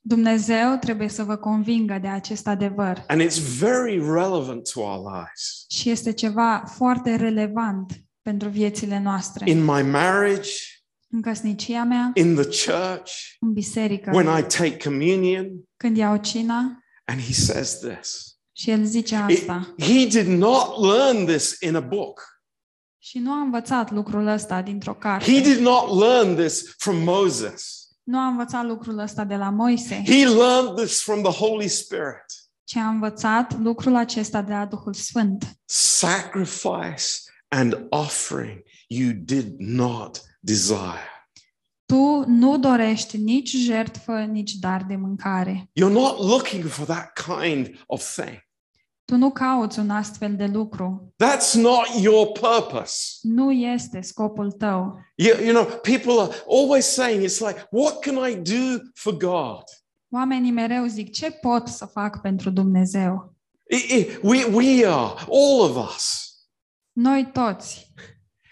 Dumnezeu 0.00 0.76
trebuie 0.80 1.08
să 1.08 1.22
vă 1.24 1.36
convingă 1.36 1.98
de 2.00 2.08
acest 2.08 2.46
adevăr. 2.46 3.04
And 3.06 3.22
it's 3.22 3.58
very 3.58 3.98
relevant 3.98 4.70
to 4.72 4.80
our 4.80 5.04
lives. 5.12 5.64
Și 5.68 5.90
este 5.90 6.12
ceva 6.12 6.62
foarte 6.76 7.14
relevant 7.16 7.92
pentru 8.22 8.48
viețile 8.48 8.98
noastre. 8.98 9.50
In 9.50 9.58
my 9.64 9.82
marriage, 9.82 10.50
În 11.12 11.22
căsnicia 11.22 11.84
mea, 11.84 12.10
in 12.14 12.34
the 12.34 12.44
church, 12.44 13.12
în 13.40 13.52
biserică, 13.52 14.10
when 14.14 14.38
I 14.38 14.42
take 14.42 14.76
communion, 14.88 15.48
când 15.76 15.96
iau 15.96 16.16
cina 16.16 16.78
and 17.04 17.20
he 17.20 17.32
says 17.32 17.78
this. 17.78 18.36
și 18.52 18.70
el 18.70 18.84
zice 18.84 19.14
It- 19.28 19.38
asta. 19.38 19.74
he 19.78 20.06
did 20.06 20.26
not 20.26 20.80
learn 20.82 21.26
this 21.26 21.56
in 21.60 21.74
a 21.74 21.80
book. 21.80 22.20
Și 22.98 23.18
nu 23.18 23.32
a 23.32 23.40
învățat 23.40 23.90
lucrul 23.90 24.26
ăsta 24.26 24.62
dintr-o 24.62 24.92
He 24.92 24.98
carte. 24.98 25.30
did 25.40 25.58
not 25.58 25.98
learn 26.00 26.36
this 26.36 26.74
from 26.78 26.96
Moses. 27.02 27.79
Nu 28.02 28.18
a 28.18 28.26
învățat 28.26 28.64
lucrul 28.64 28.98
ăsta 28.98 29.24
de 29.24 29.36
la 29.36 29.50
Moise, 29.50 30.02
He 30.06 30.26
learned 30.28 30.76
this 30.76 31.02
from 31.02 31.22
the 31.22 31.32
Holy 31.32 31.68
Spirit. 31.68 32.24
ci 32.64 32.76
a 32.76 32.88
învățat 32.88 33.58
lucrul 33.58 33.96
acesta 33.96 34.42
de 34.42 34.52
la 34.52 34.64
Duhul 34.66 34.94
Sfânt. 34.94 35.58
Sacrifice 35.64 37.04
and 37.48 37.86
offering 37.88 38.62
you 38.88 39.10
did 39.12 39.54
not 39.58 40.20
desire. 40.40 41.08
Tu 41.86 42.24
nu 42.26 42.58
dorești 42.58 43.16
nici 43.16 43.50
jertfă, 43.56 44.12
nici 44.20 44.52
dar 44.52 44.82
de 44.88 44.96
mâncare. 44.96 45.70
You're 45.80 45.92
not 45.92 46.18
looking 46.18 46.64
for 46.64 46.86
that 46.86 47.12
kind 47.26 47.82
of 47.86 48.14
thing. 48.14 48.48
Tu 49.10 49.16
nu 49.16 49.30
cauți 49.30 49.78
un 49.78 49.90
astfel 49.90 50.36
de 50.36 50.46
lucru. 50.46 51.14
That's 51.24 51.52
not 51.54 51.86
your 52.00 52.26
purpose. 52.32 52.94
Nu 53.22 53.50
este 53.52 54.00
scopul 54.00 54.52
tău. 54.52 54.98
You, 55.14 55.44
you 55.44 55.52
know, 55.52 55.64
people 55.64 56.12
are 56.20 56.32
always 56.48 56.84
saying, 56.86 57.22
it's 57.24 57.38
like, 57.38 57.66
what 57.70 57.98
can 57.98 58.14
I 58.30 58.34
do 58.34 58.82
for 58.94 59.16
God? 59.16 59.62
Oamenii 60.12 60.50
mereu 60.50 60.86
zic, 60.86 61.12
ce 61.12 61.30
pot 61.30 61.68
să 61.68 61.86
fac 61.86 62.20
pentru 62.20 62.50
Dumnezeu? 62.50 63.34
I- 63.70 63.94
I- 63.96 64.18
we, 64.22 64.44
we 64.44 64.86
are, 64.86 65.14
all 65.30 65.60
of 65.60 65.94
us. 65.96 66.30
Noi 66.92 67.30
toți. 67.32 67.92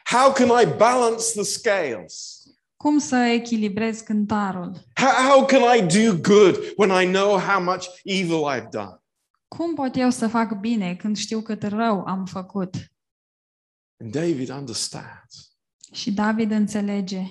How 0.04 0.32
can 0.32 0.46
I 0.62 0.66
balance 0.76 1.24
the 1.34 1.42
scales? 1.42 2.42
Cum 2.76 2.98
să 2.98 3.16
echilibrez 3.16 4.00
cântarul? 4.00 4.72
How, 4.94 5.10
how 5.28 5.44
can 5.46 5.76
I 5.76 5.80
do 5.80 6.12
good 6.22 6.56
when 6.76 7.02
I 7.02 7.06
know 7.12 7.38
how 7.40 7.62
much 7.62 7.84
evil 8.04 8.42
I've 8.56 8.68
done? 8.70 9.00
Cum 9.48 9.74
pot 9.74 9.96
eu 9.96 10.10
să 10.10 10.28
fac 10.28 10.60
bine 10.60 10.96
când 10.96 11.16
știu 11.16 11.42
cât 11.42 11.62
rău 11.62 12.04
am 12.04 12.24
făcut? 12.24 12.74
And 14.00 14.12
David 14.12 14.48
understands. 14.48 15.56
Și 15.92 16.12
David 16.12 16.50
înțelege. 16.50 17.22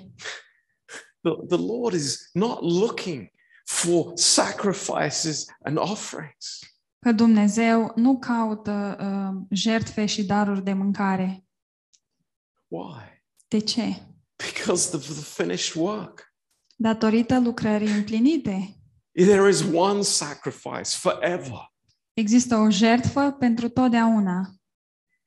The, 1.21 1.31
the 1.47 1.57
Lord 1.57 1.93
is 1.93 2.29
not 2.33 2.62
looking 2.62 3.29
for 3.65 4.12
sacrifices 4.15 5.45
and 5.63 5.77
offerings. 5.77 6.59
Că 7.00 7.12
Dumnezeu 7.12 7.91
nu 7.95 8.19
caută 8.19 8.97
uh, 9.00 9.45
jertfe 9.50 10.05
și 10.05 10.25
daruri 10.25 10.63
de 10.63 10.74
mâncare. 10.74 11.45
Why? 12.67 13.24
De 13.47 13.59
ce? 13.59 14.01
Because 14.36 14.95
of 14.95 15.03
the 15.03 15.43
finished 15.43 15.81
work. 15.81 16.33
Datorită 16.75 17.39
lucrării 17.39 17.91
împlinite. 17.91 18.75
There 19.12 19.50
is 19.50 19.62
one 19.62 20.01
sacrifice 20.01 20.97
forever. 20.97 21.74
Există 22.17 22.55
o 22.55 22.69
jertfă 22.69 23.31
pentru 23.39 23.69
totdeauna. 23.69 24.50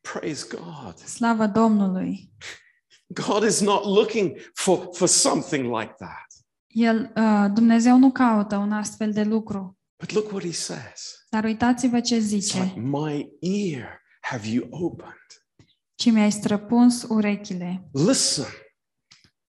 Praise 0.01 0.47
God. 0.57 0.97
Slavă 0.99 1.47
Domnului! 1.47 2.33
God 3.07 3.43
is 3.45 3.61
not 3.61 3.85
looking 3.85 4.37
for, 4.55 4.89
for 4.93 5.09
something 5.09 5.79
like 5.79 5.95
that. 5.99 6.27
El, 6.67 7.13
uh, 7.17 7.47
Dumnezeu 7.55 7.97
nu 7.99 8.11
caută 8.13 8.57
un 8.57 8.73
astfel 8.73 9.13
de 9.13 9.23
lucru. 9.23 9.79
But 9.99 10.13
look 10.13 10.31
what 10.33 10.43
he 10.45 10.53
says. 10.53 11.27
Dar 11.31 11.45
uitați-vă 11.45 12.01
ce 12.01 12.17
It's 12.17 12.21
zice. 12.21 12.63
like, 12.63 12.81
my 12.81 13.29
ear 13.41 14.01
have 14.21 14.49
you 14.49 14.67
opened. 14.71 15.15
Ci 15.95 16.11
mi-ai 16.11 16.33
străpuns 16.33 17.03
urechile. 17.09 17.89
Listen, 17.93 18.47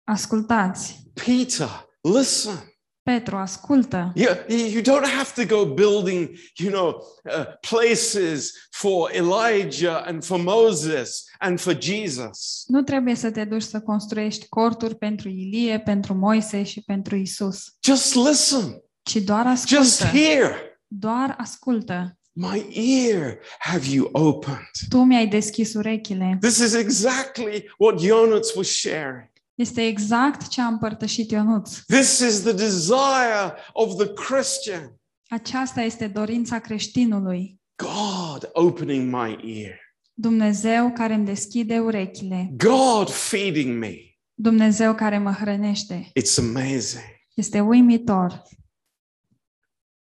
Ascultați! 0.04 1.11
Peter, 1.14 1.87
listen. 2.00 2.68
Petru, 3.09 3.37
ascultă! 3.37 4.12
You, 4.15 4.35
you 4.49 4.83
don't 4.83 5.07
have 5.07 5.45
to 5.45 5.57
go 5.57 5.75
building, 5.75 6.31
you 6.57 6.71
know, 6.71 7.05
uh, 7.25 7.45
places 7.71 8.53
for 8.71 9.11
Elijah 9.12 10.03
and 10.07 10.25
for 10.25 10.41
Moses 10.41 11.25
and 11.38 11.61
for 11.61 11.79
Jesus. 11.81 12.65
Nu 12.67 12.83
trebuie 12.83 13.15
să 13.15 13.31
te 13.31 13.45
duci 13.45 13.62
să 13.62 13.81
construiești 13.81 14.49
corturi 14.49 14.95
pentru 14.97 15.29
Ilie, 15.29 15.81
pentru 15.81 16.15
Moise 16.15 16.62
și 16.62 16.81
pentru 16.81 17.17
Isus, 17.17 17.65
Just 17.85 18.15
listen. 18.15 18.83
ci 19.03 19.17
doar 19.17 19.59
Just 19.67 20.03
hear. 20.03 20.57
Doar 20.87 21.35
ascultă. 21.38 22.19
My 22.33 22.67
ear 22.73 23.38
have 23.59 23.87
you 23.91 24.09
opened. 24.12 24.71
Tu 24.88 24.99
mi-ai 24.99 25.27
deschis 25.27 25.75
urechile. 25.75 26.38
This 26.41 26.59
is 26.59 26.75
exactly 26.75 27.71
what 27.79 28.00
Jonas 28.00 28.55
was 28.55 28.67
sharing. 28.67 29.31
Este 29.59 29.87
exact 29.87 30.49
ce 30.49 30.61
a 30.61 30.67
împărtășit 30.67 31.31
Ionuț. 31.31 31.77
This 31.79 32.19
is 32.19 32.43
the 32.43 32.53
desire 32.53 33.53
of 33.73 33.97
the 33.97 34.12
Christian. 34.12 34.95
Aceasta 35.29 35.81
este 35.81 36.07
dorința 36.07 36.59
creștinului. 36.59 37.61
God 37.77 38.50
opening 38.53 39.15
my 39.15 39.38
ear. 39.62 39.79
Dumnezeu 40.12 40.93
care 40.93 41.15
îmi 41.15 41.25
deschide 41.25 41.79
urechile. 41.79 42.50
God 42.57 43.11
feeding 43.11 43.79
me. 43.79 43.95
Dumnezeu 44.35 44.95
care 44.95 45.19
mă 45.19 45.33
hrănește. 45.33 46.12
It's 46.21 46.38
amazing. 46.38 47.05
Este 47.35 47.61
uimitor. 47.61 48.43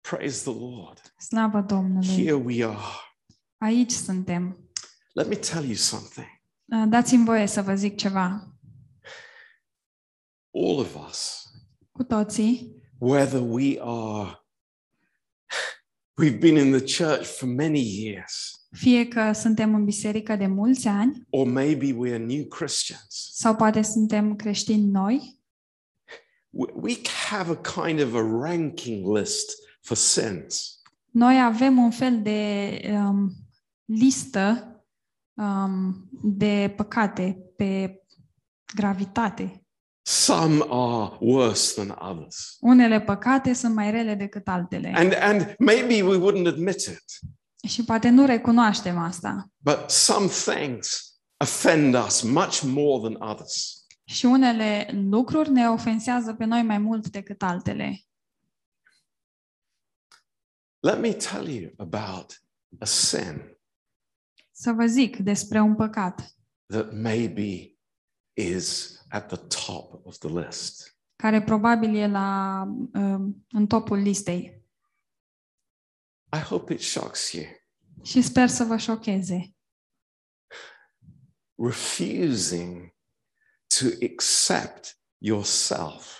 Praise 0.09 0.51
the 0.51 0.59
Lord. 0.59 1.13
Slavă 1.17 1.59
Domnului. 1.59 2.23
Here 2.23 2.33
we 2.33 2.65
are. 2.65 2.77
Aici 3.57 3.91
suntem. 3.91 4.69
Let 5.13 5.27
me 5.27 5.35
tell 5.35 5.63
you 5.63 5.75
something. 5.75 6.27
Uh, 6.65 6.83
Dați-mi 6.87 7.25
voie 7.25 7.45
să 7.45 7.61
vă 7.61 7.75
zic 7.75 7.97
ceva. 7.97 8.54
All 10.57 10.79
of 10.79 10.95
us, 11.09 11.43
Cu 11.91 12.03
toții, 12.03 12.75
whether 12.97 13.41
we 13.41 13.77
are, 13.81 14.39
we've 16.21 16.39
been 16.39 16.55
in 16.57 16.71
the 16.71 17.03
church 17.03 17.25
for 17.25 17.47
many 17.47 17.79
years, 17.79 18.65
fie 18.71 19.07
că 19.07 19.31
suntem 19.31 19.73
în 19.75 19.85
biserică 19.85 20.35
de 20.35 20.47
mulți 20.47 20.87
ani, 20.87 21.27
or 21.29 21.47
maybe 21.47 21.93
we 21.93 22.09
are 22.13 22.23
new 22.25 22.45
Christians, 22.45 23.29
sau 23.33 23.55
poate 23.55 23.81
suntem 23.81 24.35
creștini 24.35 24.85
noi, 24.91 25.41
we, 26.49 26.67
we 26.73 26.93
have 27.29 27.51
a 27.51 27.83
kind 27.83 28.01
of 28.01 28.13
a 28.13 28.21
ranking 28.41 29.17
list 29.17 29.51
for 29.81 29.97
sins. 29.97 30.81
noi 31.11 31.41
avem 31.41 31.77
un 31.77 31.91
fel 31.91 32.21
de 32.21 32.81
um, 32.91 33.31
listă 33.85 34.69
um, 35.33 36.09
de 36.23 36.73
păcate 36.75 37.53
pe 37.55 37.99
gravitate. 38.75 39.64
Some 40.07 40.63
are 40.69 41.17
worse 41.19 41.73
than 41.83 41.97
others. 42.11 42.57
Unele 42.59 43.01
păcate 43.01 43.53
sunt 43.53 43.73
mai 43.75 43.91
rele 43.91 44.15
decât 44.15 44.47
altele. 44.47 44.91
And, 44.95 45.13
and 45.13 45.55
maybe 45.59 46.01
we 46.01 46.17
wouldn't 46.17 46.47
admit 46.47 46.75
it, 46.81 47.03
Și 47.69 47.83
poate 47.83 48.09
nu 48.09 48.25
recunoaștem 48.25 48.97
asta. 48.97 49.49
but 49.57 49.89
some 49.89 50.27
things 50.27 51.17
offend 51.37 51.95
us 51.95 52.21
much 52.21 52.61
more 52.61 53.09
than 53.09 53.29
others. 53.29 53.85
Și 54.03 54.25
unele 54.25 54.89
lucruri 55.09 55.49
ne 55.49 55.69
ofensează 55.69 56.33
pe 56.33 56.45
noi 56.45 56.61
mai 56.61 56.77
mult 56.77 57.07
decât 57.09 57.41
altele. 57.41 57.99
Let 60.79 60.99
me 60.99 61.13
tell 61.13 61.47
you 61.47 61.71
about 61.77 62.43
a 62.79 62.85
sin 62.85 63.57
Să 64.51 64.71
vă 64.71 64.85
zic 64.85 65.17
despre 65.17 65.59
un 65.59 65.75
păcat 65.75 66.35
that 66.67 66.91
maybe 66.93 67.74
is 68.37 68.99
at 69.09 69.27
the 69.27 69.37
top 69.37 70.05
of 70.05 70.17
the 70.17 70.29
list. 70.29 70.97
care 71.15 71.43
probabil 71.43 71.95
e 71.95 72.07
la, 72.07 72.61
um, 72.93 73.45
în 73.49 73.67
topul 73.67 73.97
listei. 73.97 74.63
I 76.35 76.39
hope 76.39 76.73
it 76.73 76.81
shocks 76.81 77.31
you. 77.31 77.45
Și 78.03 78.21
sper 78.21 78.47
să 78.47 78.63
vă 78.63 78.77
șocheze. 78.77 79.55
Refusing 81.55 82.95
to 83.79 83.85
accept 84.01 84.99
yourself 85.17 86.19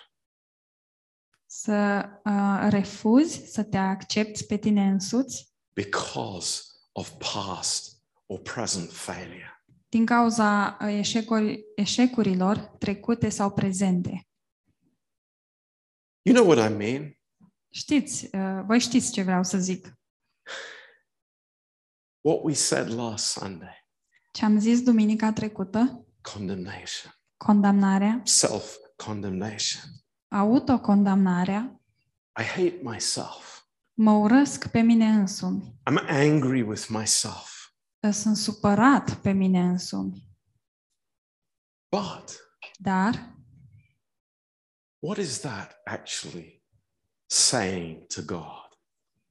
Să 1.46 2.10
uh, 2.26 2.68
refuzi 2.70 3.52
să 3.52 3.64
te 3.64 3.78
accepti 3.78 4.46
pe 4.46 4.58
tine 4.58 4.88
însuți 4.88 5.54
because 5.74 6.64
of 6.92 7.10
past 7.34 8.02
or 8.26 8.40
present 8.40 8.92
failure. 8.92 9.55
Din 9.90 10.06
cauza 10.06 10.78
uh, 10.82 10.88
eșecuri, 10.88 11.64
eșecurilor 11.76 12.58
trecute 12.58 13.30
sau 13.30 13.52
prezente. 13.52 14.28
You 16.22 16.36
know 16.36 16.48
what 16.48 16.72
I 16.72 16.74
mean? 16.74 17.18
Știți, 17.70 18.36
uh, 18.36 18.62
voi 18.66 18.80
știți 18.80 19.12
ce 19.12 19.22
vreau 19.22 19.44
să 19.44 19.58
zic. 19.58 19.94
What 22.22 22.40
we 22.44 22.54
said 22.54 22.88
last 22.94 23.26
Sunday 23.26 23.88
Ce 24.32 24.46
am 24.46 24.60
zis 24.60 24.82
duminica 24.82 25.34
trecută, 25.34 26.06
condemnation, 26.22 27.12
condamnarea, 27.38 28.22
self 28.24 28.76
condemnation. 28.96 29.82
autocondamnarea, 30.28 31.82
I 32.40 32.44
hate 32.44 32.80
myself. 32.82 33.62
mă 33.94 34.12
urăsc 34.12 34.68
pe 34.68 34.80
mine 34.82 35.06
însumi, 35.06 35.76
I'm 35.90 36.08
angry 36.08 36.62
with 36.62 36.88
myself. 36.88 37.55
Sunt 38.12 38.38
supărat 38.38 39.14
pe 39.14 39.32
mine 39.32 39.62
însumi. 39.62 40.28
But 41.90 42.46
Dar 42.80 43.34
what 45.00 45.18
is 45.18 45.40
that 45.40 45.82
actually 45.86 46.64
saying 47.28 48.08
to 48.08 48.22
God? 48.22 48.66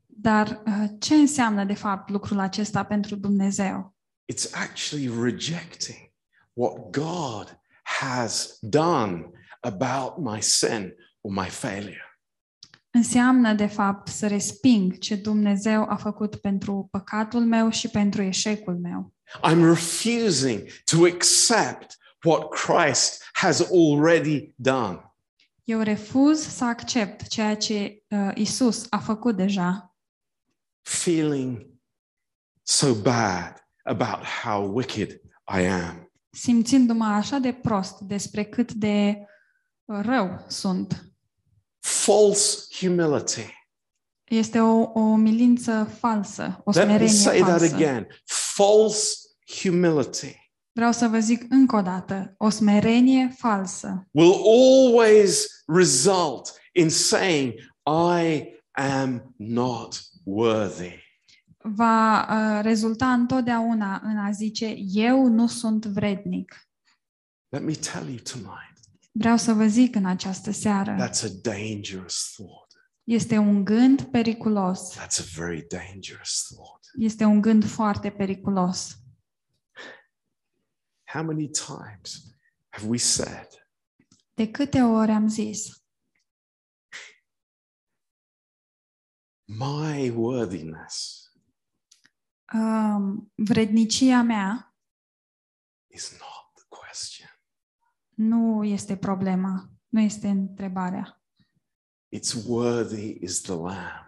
Dar 0.07 0.63
uh, 0.67 0.85
ce 0.99 1.15
înseamnă 1.15 1.65
de 1.65 1.75
fapt 1.75 2.09
lucrul 2.09 2.39
acesta 2.39 2.85
pentru 2.85 3.17
Dumnezeu? 3.17 3.95
It's 4.33 4.53
actually 4.53 5.09
rejecting 5.23 6.13
what 6.53 6.91
God 6.91 7.61
has 7.83 8.59
done 8.61 9.31
about 9.61 10.19
my 10.19 10.41
sin 10.41 10.95
or 11.21 11.33
my 11.33 11.49
failure. 11.49 12.14
Înseamnă 12.97 13.55
de 13.55 13.67
fapt 13.67 14.09
să 14.09 14.27
resping 14.27 14.99
ce 14.99 15.15
Dumnezeu 15.15 15.87
a 15.89 15.97
făcut 15.97 16.37
pentru 16.37 16.89
păcatul 16.91 17.45
meu 17.45 17.71
și 17.71 17.89
pentru 17.89 18.23
eșecul 18.23 18.79
meu. 18.79 19.13
I'm 19.51 19.61
refusing 19.61 20.63
to 20.85 21.05
accept 21.05 21.97
what 22.25 22.49
Christ 22.49 23.23
has 23.33 23.61
already 23.61 24.53
done. 24.57 25.15
Eu 25.65 25.81
refuz 25.81 26.41
să 26.41 26.65
accept 26.65 27.27
ceea 27.27 27.57
ce 27.57 28.03
uh, 28.09 28.31
Isus 28.35 28.87
a 28.91 28.99
făcut 28.99 29.37
deja, 29.37 29.97
feeling 30.83 31.67
so 32.63 32.95
bad 32.95 33.69
about 33.83 34.25
how 34.43 34.75
wicked 34.75 35.21
I 35.57 35.61
am. 35.61 36.13
simțindu-mă 36.31 37.05
așa 37.05 37.39
de 37.39 37.53
prost 37.53 38.01
despre 38.01 38.45
cât 38.45 38.73
de 38.73 39.27
uh, 39.85 40.01
rău 40.03 40.45
sunt. 40.49 41.14
False 41.85 42.67
humility. 42.81 43.53
Este 44.25 44.61
o, 44.61 44.81
o 44.81 45.01
umilință 45.01 45.97
falsă, 45.99 46.63
o 46.65 46.71
Let 46.71 46.89
me 46.89 47.09
smerenie 47.09 47.09
say 47.15 47.39
that 47.41 47.59
falsă. 47.59 47.75
again. 47.75 48.07
False 48.25 49.17
humility 49.63 50.43
Vreau 50.73 50.93
să 50.93 51.07
vă 51.09 51.19
zic 51.19 51.45
încă 51.49 51.77
o 51.77 51.81
dată, 51.83 52.35
o 52.39 52.49
smerenie 52.49 53.35
falsă 53.39 54.07
will 54.11 54.35
always 54.45 55.47
result 55.67 56.53
in 56.73 56.91
saying, 56.91 57.53
I 57.87 58.45
am 58.71 59.35
not 59.37 60.01
worthy. 60.25 61.03
va 61.59 62.27
uh, 62.31 62.63
rezulta 62.63 63.13
întotdeauna 63.13 64.01
în 64.05 64.17
a 64.19 64.31
zice 64.31 64.77
eu 64.93 65.27
nu 65.27 65.47
sunt 65.47 65.85
vrednic. 65.87 66.69
Let 67.49 67.63
me 67.63 67.73
tell 67.73 68.07
you 68.09 68.19
tonight, 68.33 68.74
Vreau 69.17 69.37
să 69.37 69.53
vă 69.53 69.67
zic 69.67 69.95
în 69.95 70.05
această 70.07 70.51
seară, 70.51 71.09
that's 71.09 71.23
a 71.23 71.29
dangerous 71.43 72.33
thought. 72.35 72.73
Este 73.05 73.37
un 73.37 73.65
gând 73.65 74.03
periculos. 74.03 74.97
That's 74.97 75.19
a 75.21 75.25
very 75.35 75.67
dangerous 75.67 76.47
thought. 76.49 76.85
Este 76.99 77.25
un 77.25 77.41
gând 77.41 77.65
foarte 77.65 78.11
periculos. 78.11 78.99
How 81.05 81.23
many 81.23 81.51
times 81.51 82.37
have 82.69 82.89
we 82.89 82.97
said, 82.97 83.49
De 84.35 84.51
câte 84.51 84.81
ori 84.83 85.11
am 85.11 85.29
zis, 85.29 85.85
My 89.45 90.11
worthiness 90.11 91.25
um, 92.55 93.33
vrednicia 93.35 94.23
mea 94.23 94.75
is 95.87 96.11
not 96.11 96.19
the 96.19 96.19
question. 96.21 96.34
Nu 98.17 98.65
este 98.65 98.97
problema, 98.97 99.71
nu 99.89 100.01
este 100.01 100.29
întrebarea, 100.29 101.19
It's 102.17 102.47
worthy 102.47 103.17
is 103.21 103.41
the 103.41 103.53
lamb. 103.53 104.07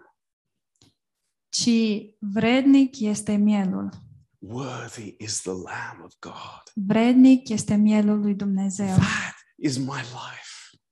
ci 1.49 1.71
vrednic 2.19 3.01
este 3.01 3.35
mielul. 3.37 3.91
Worthy 4.39 5.15
is 5.19 5.41
the 5.41 5.51
lamb 5.51 6.05
of 6.05 6.13
God. 6.21 6.63
Vrednic 6.75 7.49
este 7.49 7.75
mielul 7.75 8.21
lui 8.21 8.35
Dumnezeu. 8.35 8.87
That 8.87 9.35
is 9.57 9.77
my 9.77 9.85
life. 9.97 10.45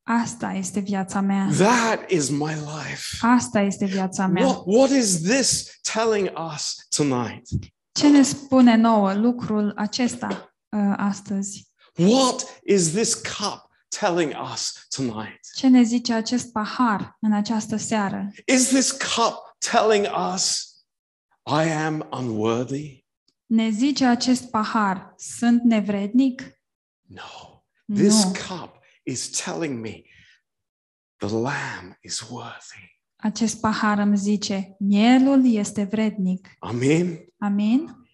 Asta 0.03 0.53
este 0.53 0.81
viața 0.81 1.21
mea. 1.21 1.49
That 1.57 2.11
is 2.11 2.29
my 2.29 2.53
life. 2.55 3.27
Asta 3.27 3.61
este 3.61 3.85
viața 3.85 4.27
mea. 4.27 4.47
What, 4.47 4.63
what 4.67 4.91
is 4.91 5.21
this 5.23 5.81
telling 5.93 6.31
us 6.55 6.75
tonight? 6.97 7.49
Ce 7.93 8.09
ne 8.09 8.23
spune 8.23 8.77
nouă 8.77 9.15
lucrul 9.15 9.73
acesta 9.77 10.55
uh, 10.69 10.95
astăzi? 10.97 11.73
What 11.99 12.61
is 12.65 12.93
this 12.93 13.15
cup 13.15 13.71
telling 13.89 14.33
us 14.53 14.87
tonight? 14.89 15.41
Ce 15.57 15.69
ne 15.69 15.83
zice 15.83 16.13
acest 16.13 16.53
pahar 16.53 17.17
în 17.21 17.33
această 17.33 17.77
seară? 17.77 18.31
Is 18.47 18.67
this 18.69 18.91
cup 18.91 19.57
telling 19.59 20.07
us 20.35 20.69
I 21.47 21.71
am 21.71 22.09
unworthy? 22.13 23.05
Ne 23.47 23.71
zice 23.71 24.05
acest 24.07 24.51
pahar, 24.51 25.15
sunt 25.17 25.63
nevrednic? 25.63 26.43
No. 27.07 27.63
This 27.95 28.25
Nu. 28.25 28.31
cup 28.31 28.79
is 29.03 29.29
telling 29.45 29.81
me 29.81 30.03
the 31.17 31.29
lamb 31.35 31.97
is 32.01 32.21
worthy. 32.21 32.93
Acest 33.17 33.61
pahar 33.61 33.99
îmi 33.99 34.17
zice, 34.17 34.77
mielul 34.79 35.55
este 35.55 35.83
vrednic. 35.85 36.49
Amen. 36.59 37.19
Amin? 37.39 38.07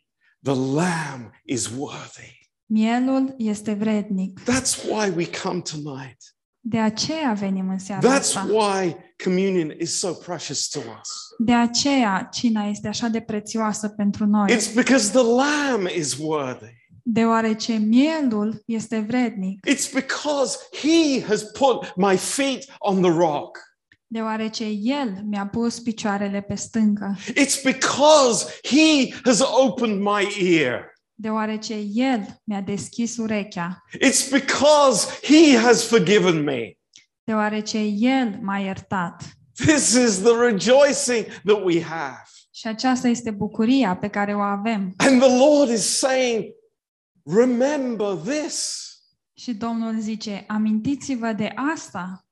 The 0.43 0.55
lamb 0.55 1.31
is 1.45 1.66
worthy. 1.66 2.38
Mielul 2.72 3.35
este 3.38 3.72
vrednic. 3.72 4.40
That's 4.40 4.85
why 4.88 5.12
we 5.16 5.26
come 5.42 5.61
tonight. 5.61 6.16
De 6.61 6.78
aceea 6.78 7.33
venim 7.33 7.68
în 7.68 7.78
seara 7.78 8.14
That's 8.14 8.18
asta. 8.18 8.46
why 8.50 8.96
communion 9.24 9.74
is 9.80 9.98
so 9.98 10.12
precious 10.12 10.68
to 10.68 10.78
us. 10.78 11.09
De 11.38 11.52
aceea 11.54 12.28
cina 12.33 12.64
este 12.64 12.88
așa 12.88 13.09
de 13.09 13.20
prețioasă 13.20 13.88
pentru 13.88 14.26
noi. 14.26 14.56
It's 14.56 14.74
because 14.74 15.11
the 15.11 15.22
lamb 15.22 15.87
is 15.96 16.16
worthy. 16.18 16.78
Deoarece 17.02 17.72
mielul 17.72 18.62
este 18.66 18.98
vrednic. 18.98 19.66
It's 19.66 19.92
because 19.94 20.59
he 20.72 21.24
has 21.26 21.42
put 21.42 21.92
my 21.96 22.16
feet 22.16 22.64
on 22.78 23.00
the 23.00 23.11
rock. 23.11 23.59
Deoarece 24.06 24.64
el 24.83 25.22
mi-a 25.24 25.46
pus 25.46 25.78
picioarele 25.78 26.40
pe 26.40 26.54
stâncă. 26.54 27.16
It's 27.26 27.62
because 27.64 28.46
he 28.62 29.14
has 29.24 29.40
opened 29.40 30.00
my 30.00 30.37
ear. 30.40 30.98
Deoarece 31.20 31.74
el 31.94 32.40
mi-a 32.44 32.61
deschis 32.61 33.16
urechea. 33.16 33.83
It's 33.92 34.30
because 34.30 35.09
he 35.22 35.56
has 35.56 35.85
forgiven 35.85 36.44
me. 36.44 36.78
Deoarece 37.24 37.78
el 37.78 38.38
m-a 38.40 38.59
iertat. 38.59 39.22
This 39.54 39.94
is 39.94 40.22
the 40.22 40.33
rejoicing 40.33 41.26
that 41.44 41.64
we 41.64 41.83
have. 41.83 42.22
Și 42.50 42.66
aceasta 42.66 43.09
este 43.09 43.30
bucuria 43.30 43.96
pe 43.96 44.09
care 44.09 44.35
o 44.35 44.40
avem. 44.40 44.94
And 44.96 45.20
the 45.20 45.37
Lord 45.37 45.70
is 45.70 45.98
saying, 45.98 46.44
Remember 47.24 48.16
this. 48.16 48.88
Și 49.37 49.54
Domnul 49.54 50.00
zice, 50.00 50.44
amintiți-vă 50.48 51.33
de 51.33 51.52
asta. 51.74 52.26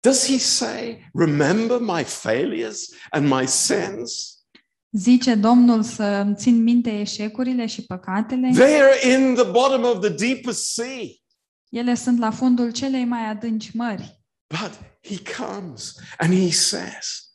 Does 0.00 0.26
he 0.26 0.38
say, 0.38 1.10
Remember 1.14 1.78
my 1.80 2.04
failures 2.04 2.88
and 3.10 3.28
my 3.28 3.46
sins? 3.46 4.37
Zice 4.90 5.34
Domnul 5.34 5.82
să 5.82 6.02
îmi 6.02 6.34
țin 6.34 6.62
minte 6.62 7.00
eșecurile 7.00 7.66
și 7.66 7.82
păcatele. 7.82 8.50
They 8.54 8.80
are 8.80 9.10
in 9.12 9.34
the 9.34 9.44
bottom 9.44 9.84
of 9.84 10.00
the 10.00 10.08
deepest 10.08 10.72
sea. 10.72 11.04
Ele 11.68 11.94
sunt 11.94 12.18
la 12.18 12.30
fundul 12.30 12.72
celei 12.72 13.04
mai 13.04 13.26
adânci 13.28 13.76
mări. 13.76 14.22
But 14.46 14.70
he 15.02 15.44
comes 15.44 15.94
and 16.18 16.32
he 16.32 16.50
says, 16.50 17.28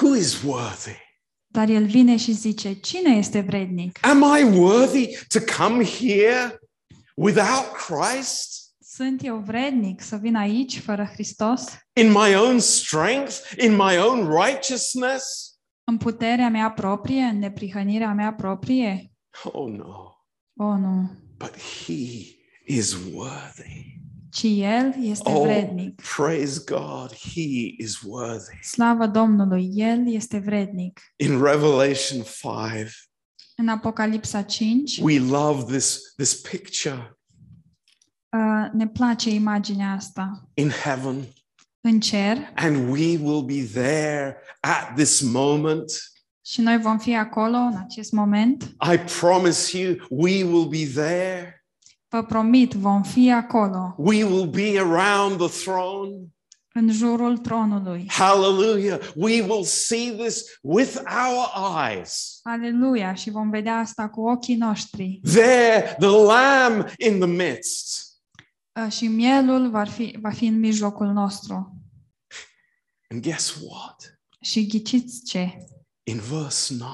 Who 0.00 0.16
is 0.16 0.42
worthy? 0.42 1.06
Dar 1.46 1.68
el 1.68 1.86
vine 1.86 2.16
și 2.16 2.32
zice, 2.32 2.72
cine 2.72 3.16
este 3.16 3.40
vrednic? 3.40 4.06
Am 4.06 4.22
I 4.38 4.58
worthy 4.58 5.16
to 5.28 5.38
come 5.56 5.84
here 5.84 6.58
without 7.14 7.64
Christ? 7.86 8.56
Sunt 8.94 9.24
eu 9.24 9.36
vrednic 9.36 10.02
să 10.02 10.16
vin 10.16 10.36
aici 10.36 10.78
fără 10.78 11.10
Hristos? 11.12 11.64
In 11.92 12.10
my 12.10 12.34
own 12.34 12.58
strength? 12.58 13.36
In 13.58 13.76
my 13.76 13.96
own 13.96 14.28
righteousness? 14.42 15.47
În 15.88 15.96
puterea 15.96 16.48
mea 16.48 16.70
proprie, 16.70 17.22
în 17.22 17.38
neprihănirea 17.38 18.12
mea 18.12 18.34
proprie? 18.34 19.12
Oh 19.52 19.72
no. 19.72 20.12
O, 20.56 20.76
nu. 20.76 21.10
But 21.38 21.54
he 21.56 22.24
is 22.66 22.96
worthy. 23.12 23.96
Ci 24.30 24.42
El 24.44 24.94
este 25.00 25.30
Oh, 25.32 25.42
vrednic. 25.42 26.02
praise 26.16 26.62
God, 26.66 27.12
he 27.34 27.74
is 27.78 28.00
worthy. 28.02 28.62
Slavă 28.62 29.06
Domnului, 29.06 29.70
El 29.74 30.12
este 30.12 30.38
vrednic. 30.38 31.00
In 31.16 31.42
Revelation 31.42 32.22
5, 32.22 33.08
În 33.56 33.68
Apocalipsa 33.68 34.42
5 34.42 34.98
we 35.02 35.18
love 35.18 35.62
this, 35.72 36.14
this 36.16 36.34
picture 36.40 37.18
uh, 38.36 38.68
ne 38.72 38.88
place 38.88 39.30
imaginea 39.30 39.92
asta. 39.92 40.48
in 40.54 40.68
heaven, 40.68 41.24
În 41.90 42.00
cer 42.00 42.52
and 42.54 42.90
we 42.90 43.18
will 43.22 43.42
be 43.42 43.62
there 43.72 44.36
at 44.60 44.94
this 44.96 45.20
moment. 45.20 45.90
și 46.44 46.60
noi 46.60 46.78
vom 46.78 46.98
fi 46.98 47.16
acolo 47.16 47.56
în 47.56 47.76
acest 47.84 48.12
moment. 48.12 48.62
I 48.92 48.98
promise 49.20 49.78
you, 49.78 49.96
we 50.10 50.42
will 50.44 50.66
be 50.68 50.84
there. 50.94 51.64
Vă 52.08 52.22
promit, 52.22 52.72
vom 52.72 53.02
fi 53.02 53.32
acolo, 53.32 53.94
We 53.98 54.24
will 54.24 54.46
be 54.46 54.78
around 54.78 55.38
the 55.38 55.48
throne. 55.64 56.14
în 56.72 56.90
jurul 56.92 57.38
tronului. 57.38 58.06
Hallelujah. 58.08 58.98
We 59.14 59.40
will 59.42 59.64
see 59.64 60.10
this 60.10 60.44
with 60.62 60.96
our 61.26 61.46
eyes. 61.88 62.40
Aleluia! 62.42 63.14
Și 63.14 63.30
vom 63.30 63.50
vedea 63.50 63.76
asta 63.78 64.08
cu 64.08 64.20
ochii 64.28 64.56
noștri. 64.56 65.20
There, 65.32 65.96
the 65.98 66.08
lamb 66.08 66.86
in 66.98 67.18
the 67.18 67.28
midst. 67.28 68.06
Uh, 68.84 68.92
Și 68.92 69.06
mielul 69.06 69.70
va 69.70 69.84
fi, 69.84 70.16
va 70.20 70.30
fi 70.30 70.46
în 70.46 70.58
mijlocul 70.58 71.06
nostru. 71.06 71.82
And 73.10 73.22
guess 73.22 73.54
what? 73.62 74.20
Și 74.40 74.66
ghiciți 74.66 75.24
ce? 75.24 75.66
In 76.02 76.18
verse 76.18 76.74
9, 76.74 76.90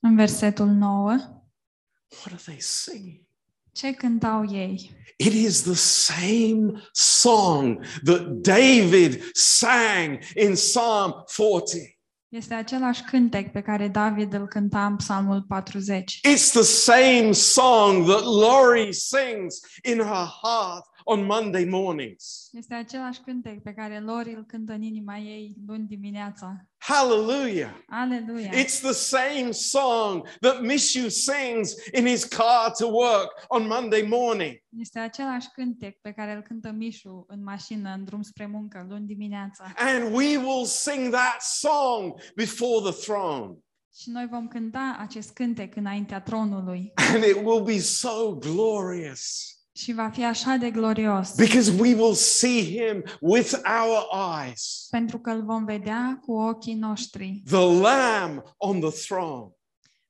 În 0.00 0.16
versetul 0.16 0.66
9, 0.66 1.08
what 1.10 2.24
are 2.24 2.34
they 2.44 2.60
singing? 2.60 3.26
ce 3.72 3.92
cântau 3.92 4.52
ei? 4.54 4.90
It 5.16 5.32
is 5.32 5.62
the 5.62 5.74
same 5.74 6.82
song 6.92 7.84
that 8.04 8.26
David 8.28 9.22
sang 9.32 10.18
in 10.34 10.52
Psalm 10.52 11.12
40. 11.26 11.97
Este 12.28 12.54
același 12.54 13.02
cântec 13.02 13.52
pe 13.52 13.60
care 13.60 13.88
David 13.88 14.32
îl 14.32 14.46
cânta 14.46 14.86
în 14.86 14.96
Psalmul 14.96 15.44
40. 15.48 16.14
It's 16.14 16.50
the 16.52 16.62
same 16.62 17.32
song 17.32 18.08
that 18.08 18.22
Laurie 18.22 18.92
sings 18.92 19.60
in 19.84 19.96
her 19.98 20.28
heart 20.42 20.84
on 21.10 21.24
Monday 21.24 21.64
mornings. 21.64 22.48
Este 22.52 22.74
același 22.74 23.20
cântec 23.20 23.62
pe 23.62 23.72
care 23.72 24.00
Lori 24.00 24.34
îl 24.34 24.44
cântă 24.44 24.72
în 24.72 24.82
inima 24.82 25.18
ei 25.18 25.56
luni 25.66 25.86
dimineața. 25.86 26.66
Hallelujah. 26.78 27.70
Aleluia! 27.86 28.50
It's 28.50 28.80
the 28.80 28.92
same 28.92 29.50
song 29.50 30.28
that 30.40 30.62
Mishu 30.62 31.08
sings 31.08 31.74
in 31.98 32.06
his 32.06 32.24
car 32.24 32.70
to 32.78 32.86
work 32.86 33.44
on 33.46 33.66
Monday 33.66 34.02
morning. 34.08 34.62
Este 34.68 34.98
același 34.98 35.48
cântec 35.52 36.00
pe 36.00 36.12
care 36.12 36.34
îl 36.34 36.42
cântă 36.42 36.70
Mișu 36.70 37.24
în 37.28 37.42
mașină, 37.42 37.94
în 37.96 38.04
drum 38.04 38.22
spre 38.22 38.46
muncă, 38.46 38.86
luni 38.88 39.06
dimineața. 39.06 39.72
And 39.76 40.14
we 40.14 40.36
will 40.36 40.64
sing 40.64 41.12
that 41.12 41.42
song 41.42 42.20
before 42.34 42.90
the 42.90 43.00
throne. 43.00 43.58
Și 43.94 44.10
noi 44.10 44.26
vom 44.30 44.48
cânta 44.48 44.96
acest 44.98 45.30
cântec 45.32 45.76
înaintea 45.76 46.20
tronului. 46.20 46.92
And 47.14 47.24
it 47.24 47.44
will 47.44 47.62
be 47.62 47.78
so 47.78 48.34
glorious 48.34 49.57
Și 49.78 49.92
va 49.92 50.08
fi 50.08 50.24
așa 50.24 50.56
de 50.56 50.70
glorios. 50.70 51.34
because 51.34 51.70
we 51.70 51.94
will 51.94 52.14
see 52.14 52.62
him 52.62 53.04
with 53.20 53.52
our 53.52 54.06
eyes. 54.42 54.86
Pentru 54.90 55.18
că 55.18 55.30
îl 55.30 55.44
vom 55.44 55.64
vedea 55.64 56.18
cu 56.22 56.32
ochii 56.32 56.74
noștri. 56.74 57.42
The 57.44 57.80
Lamb 57.80 58.42
on 58.56 58.80
the 58.80 58.90
throne. 58.90 59.52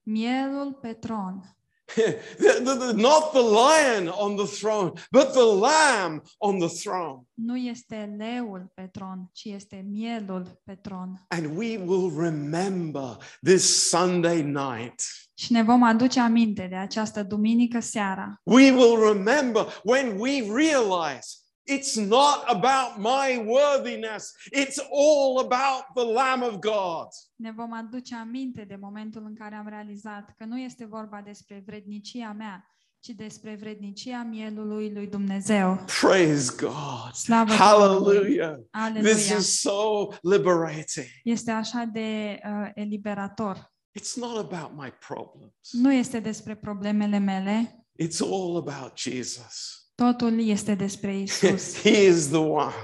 Mielul 0.02 0.78
pe 0.80 0.92
tron. 0.92 1.56
Not 2.94 3.30
the 3.32 3.40
lion 3.40 4.08
on 4.18 4.36
the 4.36 4.46
throne, 4.60 4.92
but 5.10 5.32
the 5.32 5.44
lamb 5.60 6.22
on 6.38 6.58
the 6.58 6.68
throne. 6.68 7.22
Nu 7.34 7.56
este 7.56 8.14
leul 8.18 8.70
pe 8.74 8.88
tron, 8.92 9.30
ci 9.32 9.44
este 9.44 9.84
mielul 9.90 10.60
pe 10.64 10.74
tron. 10.74 11.26
And 11.28 11.56
we 11.56 11.76
will 11.76 12.12
remember 12.16 13.16
this 13.42 13.88
Sunday 13.88 14.42
night. 14.42 15.27
Și 15.38 15.52
ne 15.52 15.62
vom 15.62 15.82
aduce 15.82 16.20
aminte 16.20 16.66
de 16.70 16.76
această 16.76 17.22
duminică 17.22 17.80
seara. 17.80 18.40
We 18.42 18.70
will 18.70 19.12
remember 19.12 19.80
when 19.84 20.18
we 20.18 20.30
realize 20.54 21.26
it's 21.70 21.94
not 21.94 22.44
about 22.46 22.96
my 22.96 23.44
worthiness, 23.46 24.32
it's 24.56 24.78
all 24.78 25.38
about 25.38 25.84
the 25.94 26.12
Lamb 26.12 26.42
of 26.42 26.58
God. 26.58 27.08
Ne 27.36 27.52
vom 27.56 27.72
aduce 27.72 28.14
aminte 28.14 28.64
de 28.68 28.76
momentul 28.80 29.24
în 29.26 29.34
care 29.34 29.54
am 29.54 29.68
realizat 29.68 30.34
că 30.36 30.44
nu 30.44 30.58
este 30.58 30.84
vorba 30.84 31.20
despre 31.24 31.62
vrednicia 31.66 32.32
mea, 32.32 32.64
ci 33.00 33.08
despre 33.08 33.56
vrednicia 33.60 34.22
mielului 34.22 34.92
lui 34.92 35.06
Dumnezeu. 35.06 35.84
Praise 36.00 36.54
God. 36.60 37.12
Slavă 37.12 37.52
Hallelujah. 37.52 38.54
This 38.54 38.66
Aleluia! 38.70 39.36
is 39.38 39.60
so 39.60 40.08
liberating. 40.22 41.06
Este 41.24 41.50
așa 41.50 41.84
de 41.92 42.40
uh, 42.44 42.70
eliberator. 42.74 43.76
It's 43.98 44.14
not 44.16 44.36
about 44.52 44.70
my 44.76 44.90
problems, 44.90 45.52
Nu 45.72 45.92
este 45.92 46.20
despre 46.20 46.54
problemele 46.54 47.18
mele, 47.18 47.86
it's 47.96 48.20
all 48.20 48.56
about 48.56 48.96
Jesus. 48.96 49.86
totul 49.94 50.48
este 50.48 50.74
despre 50.74 51.16
Isus. 51.16 51.76
he 51.82 51.90
is 51.90 52.28
the 52.28 52.36
one. 52.36 52.74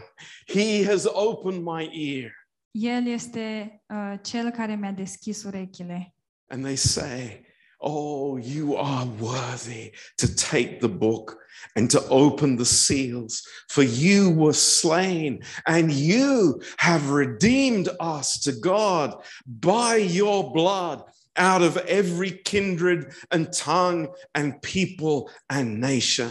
He 0.46 0.85
has 0.85 1.05
opened 1.05 1.62
my 1.62 1.88
ear. 1.92 2.33
El 2.70 3.07
este 3.07 3.83
uh, 3.88 4.18
cel 4.22 4.50
care 4.50 4.77
mi-a 4.77 4.92
deschis 4.92 5.42
urechile. 5.42 6.14
And 6.50 6.64
they 6.64 6.77
say, 6.77 7.46
Oh, 7.86 8.38
you 8.38 8.76
are 8.76 9.06
worthy 9.20 9.92
to 10.16 10.26
take 10.34 10.80
the 10.80 10.88
book 10.88 11.36
and 11.76 11.90
to 11.90 12.00
open 12.08 12.56
the 12.56 12.64
seals, 12.64 13.42
for 13.68 13.82
you 13.82 14.30
were 14.30 14.54
slain 14.54 15.42
and 15.66 15.92
you 15.92 16.62
have 16.78 17.10
redeemed 17.10 17.88
us 18.00 18.38
to 18.40 18.52
God 18.52 19.14
by 19.44 19.96
your 19.96 20.50
blood 20.50 21.02
out 21.36 21.62
of 21.62 21.76
every 21.86 22.30
kindred 22.30 23.12
and 23.30 23.52
tongue 23.52 24.08
and 24.32 24.62
people 24.62 25.30
and 25.46 25.78
nation. 25.78 26.30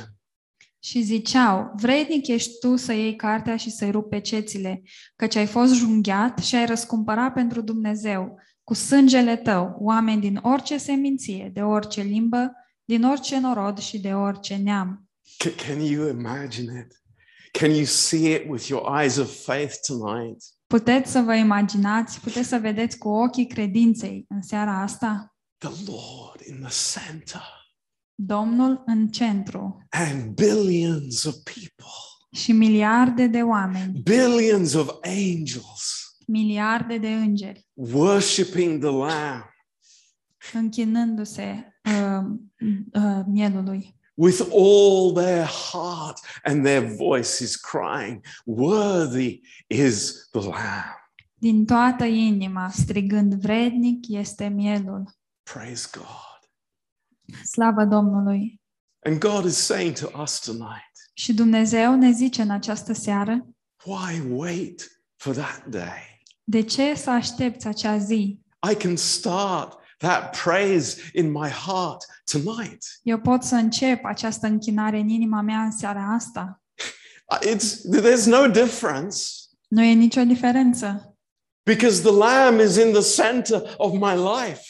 Și 0.80 1.02
ziceau, 1.02 1.74
vrednic 1.76 2.28
ești 2.28 2.60
tu 2.60 2.76
să 2.76 2.94
iei 2.94 3.16
cartea 3.16 3.58
și 3.58 3.70
să-i 3.70 3.92
rupi 3.92 4.10
pecețile, 4.10 4.82
căci 5.16 5.36
ai 5.36 5.46
fost 5.46 5.74
junghiat 5.74 6.38
și 6.38 6.56
ai 6.56 6.66
răscumpărat 6.66 7.34
pentru 7.34 7.62
Dumnezeu, 7.62 8.40
cu 8.64 8.74
sângele 8.74 9.36
tău, 9.36 9.76
oameni 9.80 10.22
din 10.22 10.40
orice 10.44 10.78
seminție, 10.78 11.52
de 11.54 11.62
orice 11.62 12.02
limbă, 12.02 12.52
din 12.86 13.04
orice 13.04 13.40
norod 13.40 13.78
și 13.78 14.00
de 14.00 14.14
orice 14.14 14.56
neam. 14.56 15.10
C- 15.44 15.66
can 15.68 15.80
you 15.80 16.10
imagine 16.10 16.80
it? 16.80 17.02
Can 17.52 17.72
you 17.72 17.86
see 17.86 18.34
it 18.34 18.50
with 18.50 18.68
your 18.68 19.00
eyes 19.00 19.18
of 19.18 19.44
faith 19.44 19.76
tonight? 19.88 20.44
Puteți 20.68 21.12
să 21.12 21.20
vă 21.20 21.36
imaginați, 21.36 22.20
puteți 22.20 22.48
să 22.48 22.58
vedeți 22.58 22.98
cu 22.98 23.10
ochii 23.10 23.48
credinței 23.48 24.26
în 24.30 24.42
seara 24.42 24.82
asta 24.82 25.36
The 25.58 25.92
Lord 25.92 26.42
in 26.48 26.66
the 26.68 27.02
center. 27.02 27.42
Domnul 28.16 28.84
în 28.86 29.08
centru 29.08 29.86
and 29.90 30.34
billions 30.34 31.24
of 31.24 31.34
people, 31.44 31.94
și 32.32 32.52
miliarde 32.52 33.28
de 33.28 33.42
oameni, 33.42 34.02
billions 34.02 34.74
of 34.74 34.90
angels 35.04 36.03
miliarde 36.28 36.98
de 36.98 37.14
îngeri, 37.14 37.68
worshiping 37.74 38.82
the 38.82 38.90
Lamb 38.92 39.44
închinându-se 40.54 41.74
uh, 41.86 42.26
uh, 42.94 43.22
mielului. 43.28 43.96
with 44.16 44.42
all 44.52 45.14
their 45.14 45.46
heart 45.46 46.20
and 46.44 46.64
their 46.66 46.96
voices 46.96 47.56
crying, 47.56 48.24
Worthy 48.46 49.42
is 49.68 50.28
the 50.32 50.42
Lamb. 50.42 51.02
Din 51.36 51.66
toată 51.66 52.04
inima, 52.04 52.70
strigând 52.70 53.34
vrednic 53.34 54.08
este 54.08 54.48
mielul. 54.48 55.16
Praise 55.44 55.88
God. 55.92 56.50
Slavă 57.44 57.86
Domnului! 57.86 58.62
And 59.06 59.20
God 59.20 59.46
is 59.46 59.58
saying 59.58 59.96
to 59.96 60.22
us 60.22 60.40
tonight, 60.40 60.92
Și 61.14 61.34
Dumnezeu 61.34 61.96
ne 61.96 62.12
zice 62.12 62.42
în 62.42 62.50
această 62.50 62.94
seară, 62.94 63.48
Why 63.86 64.22
wait 64.30 65.02
for 65.16 65.36
that 65.36 65.66
day? 65.70 66.13
De 66.44 66.62
ce 66.62 66.96
să 66.96 67.10
aștepți 67.10 67.68
acea 67.68 67.98
zi? 67.98 68.40
I 68.72 68.76
can 68.76 68.96
start 68.96 69.78
that 69.98 70.38
praise 70.44 71.02
in 71.14 71.32
my 71.32 71.50
heart 71.50 72.06
tonight. 72.32 72.84
Eu 73.04 73.20
pot 73.20 73.44
să 73.44 73.56
încep 73.56 74.06
această 74.06 74.48
închinare 74.48 74.98
în 74.98 75.10
inima 75.10 75.42
mea 75.42 75.60
în 75.62 75.72
seara 75.72 76.14
asta. 76.14 76.62
It's, 77.46 77.98
there's 78.00 78.26
no 78.26 78.48
difference. 78.48 79.18
Nu 79.68 79.84
e 79.84 79.94
nicio 79.94 80.24
diferență, 80.24 81.08
Because 81.66 82.02
the 82.02 82.12
lamb 82.12 82.60
is 82.60 82.76
in 82.76 82.92
the 82.92 83.22
center 83.24 83.74
of 83.78 83.92
my 83.94 84.14
life. 84.16 84.62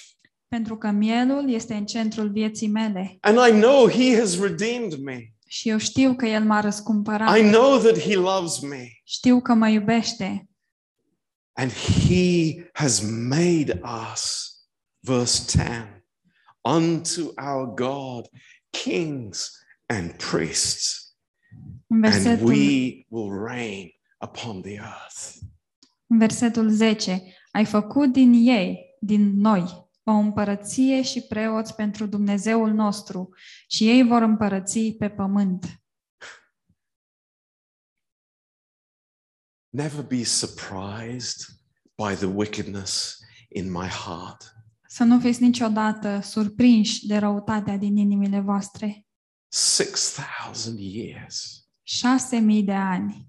pentru 0.47 0.77
că 0.77 0.89
mielul 0.89 1.49
este 1.53 1.73
în 1.73 1.86
centrul 1.86 2.31
vieții 2.31 2.67
mele 2.67 3.17
And 3.21 3.38
I 3.47 3.59
know 3.59 3.89
he 3.89 4.17
has 4.19 4.39
redeemed 4.39 4.99
me. 5.03 5.17
și 5.47 5.69
eu 5.69 5.77
știu 5.77 6.15
că 6.15 6.25
El 6.25 6.43
m-a 6.43 6.59
răscumpărat, 6.59 7.38
I 7.38 7.41
know 7.41 7.77
that 7.77 7.99
he 7.99 8.15
loves 8.15 8.59
me. 8.59 8.83
știu 9.03 9.41
că 9.41 9.53
mă 9.53 9.67
iubește 9.69 10.47
And 11.55 11.71
he 11.71 12.69
has 12.73 13.01
made 13.01 13.79
us, 14.11 14.53
verse 14.99 15.45
10, 15.45 16.03
unto 16.61 17.33
our 17.37 17.73
God 17.73 18.27
kings 18.69 19.51
and 19.85 20.11
priests, 20.11 21.15
în 21.87 22.03
and 22.03 22.13
versetul, 22.13 22.47
we 22.47 23.05
will 23.07 23.45
reign 23.47 23.89
upon 24.23 24.61
the 24.61 24.73
earth. 24.73 25.37
în 26.07 26.17
versetul 26.17 26.69
10. 26.69 27.23
Ai 27.51 27.65
făcut 27.65 28.11
din 28.11 28.33
ei, 28.33 28.95
din 28.99 29.39
noi, 29.39 29.83
o 30.03 30.11
împărăție 30.11 31.01
și 31.01 31.21
preoți 31.21 31.75
pentru 31.75 32.05
Dumnezeul 32.05 32.71
nostru 32.71 33.29
și 33.67 33.89
ei 33.89 34.03
vor 34.03 34.21
împărăți 34.21 34.79
pe 34.97 35.09
pământ. 35.09 35.82
Never 39.75 40.01
be 40.03 40.23
surprised 40.23 41.45
by 41.95 42.15
the 42.15 42.25
wickedness 42.27 43.19
in 43.49 43.71
my 43.71 43.88
heart. 43.88 44.53
Să 44.88 45.03
nu 45.03 45.19
fiți 45.19 45.41
niciodată 45.41 46.19
surprinși 46.23 47.07
de 47.07 47.17
răutatea 47.17 47.77
din 47.77 47.97
inimile 47.97 48.39
voastre. 48.39 49.05
6,000 49.51 50.95
years, 50.95 51.67
Șase 51.83 52.38
mii 52.38 52.63
de 52.63 52.73
ani, 52.73 53.27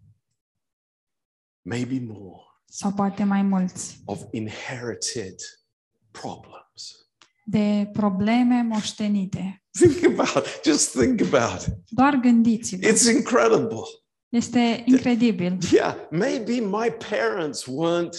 maybe 1.63 2.01
more, 2.07 2.43
sau 2.65 2.93
poate 2.93 3.25
mai 3.25 3.43
mulți, 3.43 4.03
of 4.05 4.23
inherited 4.31 5.35
problems. 6.11 7.09
de 7.47 7.91
probleme 7.93 8.63
moștenite. 8.63 9.65
Think 9.71 10.19
about 10.19 10.47
it. 10.47 10.61
Just 10.65 10.91
think 10.91 11.21
about 11.35 11.67
it. 11.67 11.75
Doar 11.89 12.15
gândiți-vă. 12.17 12.87
It's 12.87 13.15
incredible. 13.17 13.83
Este 14.35 14.83
incredibil. 14.87 15.59
Yeah, 15.73 15.95
maybe 16.11 16.53
my 16.61 16.91
parents 17.11 17.65
weren't 17.69 18.19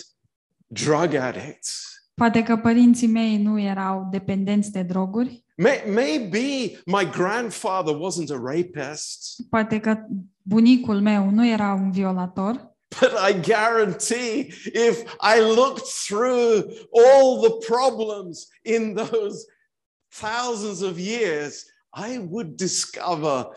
drug 0.67 1.13
addicts. 1.13 1.89
Poate 2.13 2.43
că 2.43 2.57
părinții 2.57 3.07
mei 3.07 3.37
nu 3.37 3.59
erau 3.59 4.07
dependenți 4.11 4.71
de 4.71 4.81
droguri. 4.81 5.43
May- 5.55 5.83
maybe 5.93 6.37
my 6.85 7.09
grandfather 7.11 7.93
wasn't 7.95 8.29
a 8.29 8.41
rapist, 8.53 9.41
Poate 9.49 9.79
că 9.79 9.97
bunicul 10.41 11.01
meu 11.01 11.29
nu 11.29 11.47
era 11.47 11.73
un 11.73 11.91
violator. 11.91 12.73
but 13.01 13.11
I 13.29 13.39
guarantee 13.51 14.47
if 14.73 15.01
I 15.35 15.39
looked 15.55 15.83
through 16.07 16.63
all 16.93 17.41
the 17.49 17.65
problems 17.73 18.47
in 18.61 18.93
those 18.93 19.45
thousands 20.19 20.81
of 20.81 20.97
years, 20.97 21.65
I 22.09 22.17
would 22.29 22.55
discover 22.55 23.47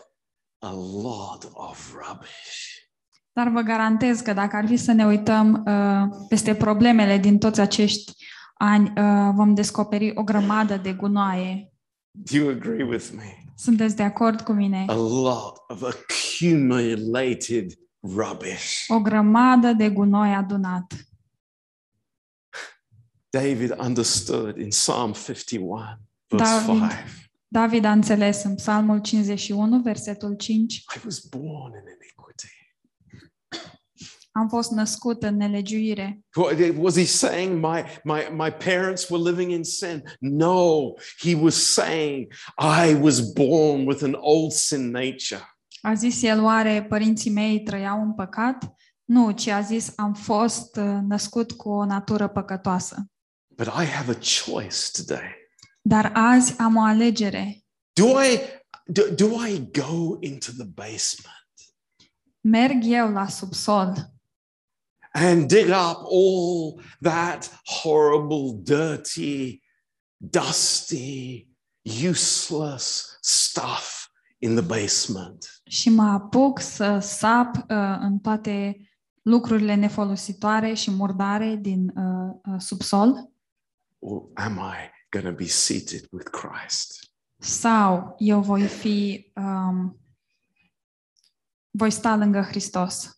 a 0.59 0.71
lot 0.73 1.49
of 1.53 1.93
rubbish. 1.93 2.77
Dar 3.31 3.49
vă 3.49 3.61
garantez 3.61 4.19
că 4.19 4.33
dacă 4.33 4.55
ar 4.55 4.67
fi 4.67 4.77
să 4.77 4.91
ne 4.91 5.05
uităm 5.05 5.63
uh, 5.67 6.25
peste 6.29 6.55
problemele 6.55 7.17
din 7.17 7.37
toți 7.37 7.59
acești 7.59 8.11
ani, 8.53 8.93
uh, 8.97 9.31
vom 9.33 9.53
descoperi 9.53 10.11
o 10.15 10.23
grămadă 10.23 10.77
de 10.77 10.93
gunoaie. 10.93 11.73
Do 12.11 12.37
you 12.37 12.49
agree 12.49 12.83
with 12.83 13.09
me? 13.15 13.43
Sunteți 13.55 13.95
de 13.95 14.03
acord 14.03 14.41
cu 14.41 14.51
mine? 14.51 14.85
A 14.87 14.95
lot 14.95 15.57
of 15.67 15.83
accumulated 15.83 17.73
rubbish. 18.01 18.85
O 18.87 18.99
grămadă 18.99 19.73
de 19.73 19.89
gunoi 19.89 20.33
adunat. 20.33 20.93
David 23.29 23.75
understood 23.79 24.57
in 24.57 24.69
Psalm 24.69 25.13
51, 25.13 25.99
verse 26.27 26.65
David. 26.65 26.89
5. 26.89 27.28
David 27.51 27.83
a 27.85 27.91
înțeles 27.91 28.43
în 28.43 28.55
Psalmul 28.55 28.99
51, 29.01 29.81
versetul 29.81 30.35
5, 30.35 30.73
I 30.75 30.83
was 31.05 31.19
born 31.19 31.73
in 31.73 31.83
iniquity. 32.01 32.47
am 34.31 34.47
fost 34.47 34.71
născut 34.71 35.23
în 35.23 35.35
nelegiuire. 35.35 36.19
What- 36.41 36.77
Was 36.77 36.95
he 36.97 37.05
saying 37.05 37.63
my, 37.65 37.83
my, 38.03 38.19
my 38.31 38.51
parents 38.51 39.09
were 39.09 39.29
living 39.29 39.51
in 39.51 39.63
sin? 39.63 40.03
No, 40.19 40.79
he 41.19 41.35
was 41.35 41.55
saying 41.73 42.31
I 42.87 42.93
was 42.93 43.19
born 43.31 43.87
with 43.87 44.03
an 44.03 44.15
old 44.19 44.51
sin 44.51 44.89
nature. 44.89 45.41
A 45.81 45.93
zis 45.93 46.21
el, 46.23 46.43
oare 46.43 46.85
părinții 46.89 47.31
mei 47.31 47.59
trăiau 47.63 48.01
în 48.01 48.13
păcat? 48.13 48.73
Nu, 49.05 49.31
ci 49.31 49.47
a 49.47 49.61
zis, 49.61 49.93
am 49.95 50.13
fost 50.13 50.75
uh, 50.75 50.97
născut 51.07 51.51
cu 51.51 51.69
o 51.69 51.85
natură 51.85 52.27
păcătoasă. 52.27 53.05
But 53.55 53.67
I 53.67 53.85
have 53.85 54.11
a 54.11 54.17
choice 54.45 54.77
today. 54.93 55.37
Dar 55.81 56.11
azi 56.13 56.55
am 56.57 56.75
o 56.75 56.83
alegere. 56.83 57.63
Do 57.93 58.21
I, 58.23 58.39
do, 58.85 59.15
do 59.15 59.45
I 59.45 59.69
go 59.71 60.17
into 60.19 60.51
the 60.51 60.65
basement 60.65 61.37
Merg 62.41 62.83
eu 62.83 63.11
la 63.11 63.27
subsol 63.27 63.93
and 65.13 65.47
dig 65.49 65.69
up 65.69 66.05
all 66.05 66.81
that 67.01 67.49
horrible, 67.65 68.61
dirty, 68.63 69.61
dusty, 70.17 71.49
useless 71.83 73.17
stuff 73.21 74.09
in 74.37 74.55
the 74.55 74.63
basement? 74.63 75.59
și 75.69 75.89
mă 75.89 76.03
apuc 76.03 76.59
să 76.59 76.99
sap 76.99 77.55
uh, 77.55 77.97
în 77.99 78.19
toate 78.19 78.77
lucrurile 79.21 79.75
nefolositoare 79.75 80.73
și 80.73 80.91
murdare 80.91 81.55
din 81.55 81.87
uh, 81.87 82.35
uh, 82.45 82.59
subsol? 82.59 83.31
Or 83.99 84.21
am 84.33 84.53
I 84.53 84.98
going 85.09 85.25
to 85.25 85.31
be 85.43 85.47
seated 85.47 86.07
with 86.11 86.29
Christ? 86.29 87.11
Sau 87.37 88.15
eu 88.17 88.41
voi 88.41 88.67
fi, 88.67 89.31
um, 89.35 89.99
voi 91.69 91.91
sta 91.91 92.15
lângă 92.15 92.41
Hristos, 92.41 93.13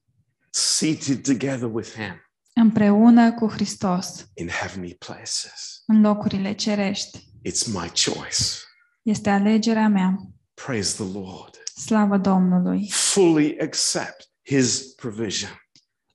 Seated 0.50 1.24
together 1.24 1.70
with 1.74 1.92
Him 1.94 2.32
împreună 2.54 3.34
cu 3.34 3.48
Hristos, 3.48 4.28
in 4.34 4.48
heavenly 4.48 4.96
places. 4.96 5.84
în 5.86 6.02
locurile 6.02 6.54
cerești. 6.54 7.20
It's 7.50 7.66
my 7.66 7.92
choice. 8.06 8.44
Este 9.02 9.30
alegerea 9.30 9.88
mea. 9.88 10.18
Praise 10.54 11.04
the 11.04 11.20
Lord. 11.20 11.64
Slavă 11.76 12.18
Domnului! 12.18 12.90
Fully 12.92 13.58
accept 13.60 14.30
His 14.46 14.94
provision. 14.96 15.52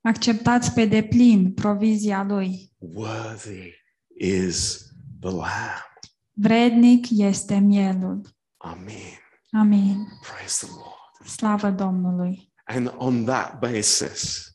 Acceptați 0.01 0.73
pe 0.73 0.85
deplin 0.85 1.53
provizia 1.53 2.23
Lui. 2.23 2.73
Worthy 2.79 3.73
is 4.19 4.86
the 5.29 5.35
Lamb. 5.37 5.85
Vrednic 6.33 7.07
este 7.11 7.59
mielul. 7.59 8.21
Amen. 8.57 9.19
Amin. 9.51 10.07
Praise 10.33 10.67
the 10.67 10.75
Lord. 10.75 11.29
Slavă 11.31 11.71
Domnului! 11.71 12.53
And 12.65 12.95
on 12.97 13.25
that 13.25 13.59
basis, 13.59 14.51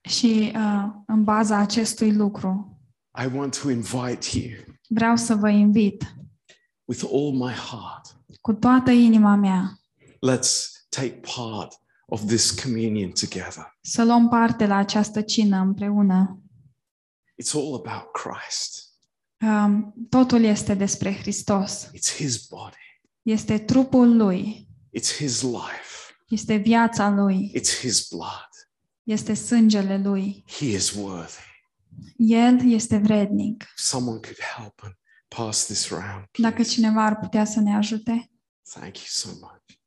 Și 0.00 0.52
uh, 0.54 0.84
în 1.06 1.24
baza 1.24 1.56
acestui 1.56 2.12
lucru, 2.14 2.78
I 3.22 3.36
want 3.36 3.60
to 3.60 3.70
invite 3.70 4.38
you 4.38 4.64
vreau 4.88 5.16
să 5.16 5.34
vă 5.34 5.48
invit 5.48 6.14
with 6.84 7.04
all 7.12 7.32
my 7.32 7.52
heart. 7.52 8.16
cu 8.40 8.52
toată 8.52 8.90
inima 8.90 9.34
mea 9.34 9.78
Let's 10.30 10.48
take 10.88 11.20
part 11.36 11.74
of 12.06 12.24
this 12.26 12.50
communion 12.62 13.10
together. 13.10 13.78
să 13.80 14.04
luăm 14.04 14.28
parte 14.28 14.66
la 14.66 14.76
această 14.76 15.20
cină 15.20 15.58
împreună. 15.58 16.40
It's 17.42 17.52
all 17.54 17.74
about 17.74 18.10
Christ. 18.12 18.89
Um, 19.42 19.94
totul 20.08 20.42
este 20.44 20.74
despre 20.74 21.12
Hristos. 21.14 21.90
It's 21.94 22.16
His 22.16 22.46
body. 22.46 22.76
Este 23.22 23.58
trupul 23.58 24.16
Lui, 24.16 24.68
It's 24.98 25.16
His 25.16 25.40
life. 25.42 26.14
este 26.28 26.56
viața 26.56 27.08
Lui, 27.10 27.52
It's 27.56 27.80
His 27.80 28.08
blood. 28.08 28.48
este 29.02 29.34
sângele 29.34 29.98
Lui. 29.98 30.44
He 30.46 30.64
is 30.66 30.90
worthy. 30.90 31.48
El 32.16 32.72
este 32.72 32.96
vrednic. 32.98 33.62
If 33.62 33.72
someone 33.76 34.18
could 34.20 34.38
help 34.56 34.80
and 34.82 34.94
pass 35.28 35.64
this 35.66 35.88
round, 35.88 36.28
Dacă 36.38 36.54
please. 36.54 36.70
cineva 36.70 37.04
ar 37.04 37.18
putea 37.18 37.44
să 37.44 37.60
ne 37.60 37.74
ajute, 37.76 38.30
Thank 38.72 38.96
you 38.96 39.06
so 39.06 39.28
much. 39.30 39.78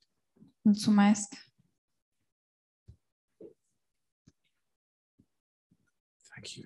mulțumesc. 0.62 1.34
Thank 6.30 6.56
you. 6.56 6.66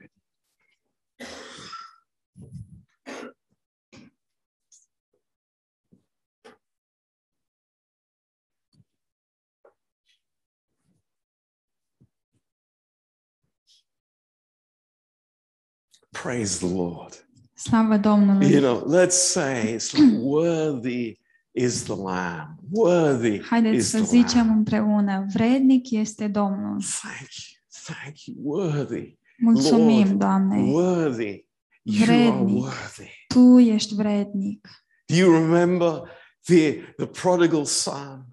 Praise 16.21 16.57
the 16.65 16.75
Lord. 16.75 17.27
Slavă 17.53 17.97
Domnului! 17.97 18.49
You 18.51 18.61
know, 18.61 19.03
let's 19.03 19.17
say 19.31 19.73
it's 19.73 19.93
like 19.93 20.17
worthy 20.35 21.19
is 21.51 21.83
the 21.83 21.95
Lamb. 21.95 22.57
Worthy 22.71 23.41
Haideți 23.41 23.75
is 23.75 23.89
să 23.89 23.97
the 23.97 24.05
zicem 24.05 24.45
Lamb. 24.45 24.57
împreună, 24.57 25.25
vrednic 25.33 25.91
este 25.91 26.27
Domnul. 26.27 26.81
Thank 27.01 27.29
you. 27.29 27.95
Thank 27.95 28.15
you. 28.25 28.35
Worthy. 28.39 29.17
Mulțumim, 29.37 30.05
Lord, 30.05 30.19
Doamne. 30.19 30.71
Worthy. 30.71 31.45
You 31.81 32.03
are 32.03 32.15
Vrednic. 32.15 32.55
worthy. 32.63 33.09
Tu 33.27 33.59
ești 33.59 33.95
vrednic. 33.95 34.67
Do 35.05 35.15
you 35.15 35.31
remember 35.31 36.01
the, 36.45 36.73
the 36.97 37.05
prodigal 37.05 37.65
son 37.65 38.25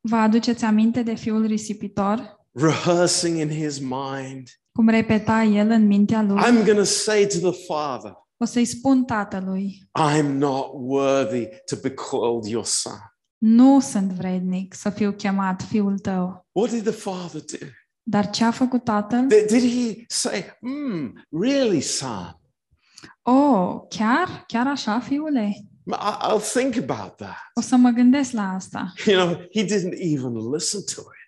Vă 0.00 0.16
aduceți 0.16 0.64
aminte 0.64 1.02
de 1.02 1.14
fiul 1.14 1.46
risipitor? 1.46 2.43
Rehearsing 2.54 3.38
in 3.38 3.48
his 3.50 3.78
mind? 3.78 4.48
Cum 4.72 4.88
repeta 4.88 5.42
el 5.42 5.70
în 5.70 5.86
mintea 5.86 6.22
lui? 6.22 6.42
I'm 6.42 6.64
going 6.64 6.78
to 6.78 6.84
say 6.84 7.26
to 7.26 7.50
the 7.50 7.64
father, 7.66 8.12
O 8.36 8.44
să-i 8.44 8.64
spun 8.64 9.04
tatălui, 9.04 9.82
I'm 10.12 10.26
not 10.26 10.66
worthy 10.72 11.46
to 11.66 11.76
be 11.82 11.90
called 11.90 12.44
your 12.46 12.64
son. 12.64 12.98
nu 13.38 13.80
sunt 13.80 14.10
vrednic 14.10 14.74
să 14.74 14.90
fiu 14.90 15.12
chemat 15.12 15.62
fiul 15.62 15.98
tău. 15.98 16.46
What 16.52 16.70
did 16.70 16.82
the 16.82 16.92
father 16.92 17.40
do? 17.40 17.66
Dar 18.02 18.30
ce 18.30 18.44
a 18.44 18.50
făcut 18.50 18.84
tatăl? 18.84 19.26
Did 19.26 19.46
did 19.46 19.62
he 19.94 20.04
say, 20.08 20.44
hmm, 20.60 21.22
really, 21.40 21.80
son? 21.80 22.40
Oh, 23.22 23.80
chiar? 23.88 24.44
Chiar 24.46 24.66
așa, 24.66 25.00
fiule? 25.00 25.54
I'll 25.96 26.50
think 26.52 26.76
about 26.90 27.16
that. 27.16 27.36
O 27.54 27.60
să 27.60 27.76
mă 27.76 27.90
gândesc 27.90 28.32
la 28.32 28.42
asta. 28.42 28.92
You 29.06 29.26
know, 29.26 29.36
he 29.54 29.64
didn't 29.64 29.94
even 29.98 30.52
listen 30.52 30.80
to 30.94 31.00
it. 31.00 31.23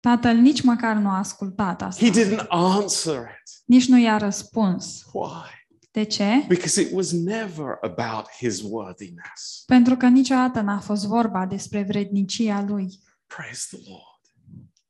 Tatăl 0.00 0.36
nici 0.36 0.62
măcar 0.62 0.96
nu 0.96 1.08
a 1.08 1.18
ascultat 1.18 1.82
asta. 1.82 2.04
He 2.04 2.10
didn't 2.10 2.46
answer 2.48 3.20
it. 3.20 3.50
Nici 3.64 3.88
nu 3.88 3.98
i-a 3.98 4.16
răspuns. 4.16 5.04
Why? 5.12 5.66
De 5.90 6.02
ce? 6.02 6.44
Because 6.48 6.80
it 6.80 6.92
was 6.92 7.12
never 7.12 7.78
about 7.80 8.28
his 8.38 8.60
worthiness. 8.62 9.62
Pentru 9.66 9.96
că 9.96 10.06
niciodată 10.06 10.60
n-a 10.60 10.78
fost 10.78 11.06
vorba 11.06 11.46
despre 11.46 11.82
vrednicia 11.82 12.62
lui. 12.62 12.98
Praise 13.26 13.76
the 13.76 13.90
Lord. 13.90 14.18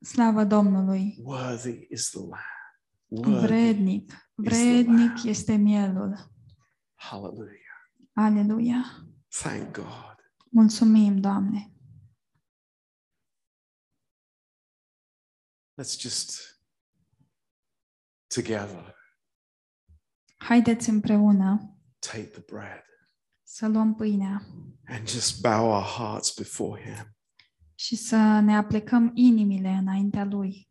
Slavă 0.01 0.45
Domnului! 0.45 1.19
Worthy 1.23 1.87
is 1.91 2.11
the 2.11 2.19
Lamb. 2.19 3.27
Worthy. 3.27 3.47
Vrednic, 3.47 4.31
vrednic 4.35 5.23
este 5.25 5.55
mielul. 5.55 6.31
Hallelujah. 6.95 7.57
Aleluia! 8.13 8.85
Thank 9.43 9.73
God. 9.73 10.17
Mulțumim, 10.51 11.21
Doamne! 11.21 11.73
Let's 15.81 15.97
just 15.99 16.61
together 18.35 18.95
Haideți 20.39 20.89
împreună 20.89 21.77
take 21.99 22.25
the 22.27 22.41
bread 22.41 22.85
să 23.43 23.67
luăm 23.69 23.95
pâinea 23.95 24.43
and 24.87 25.09
just 25.09 25.41
bow 25.41 25.71
our 25.71 25.85
hearts 25.85 26.35
before 26.35 26.83
Him. 26.83 27.17
și 27.75 27.97
să 27.97 28.17
ne 28.17 28.57
aplecăm 28.57 29.11
inimile 29.15 29.69
înaintea 29.69 30.25
Lui 30.25 30.71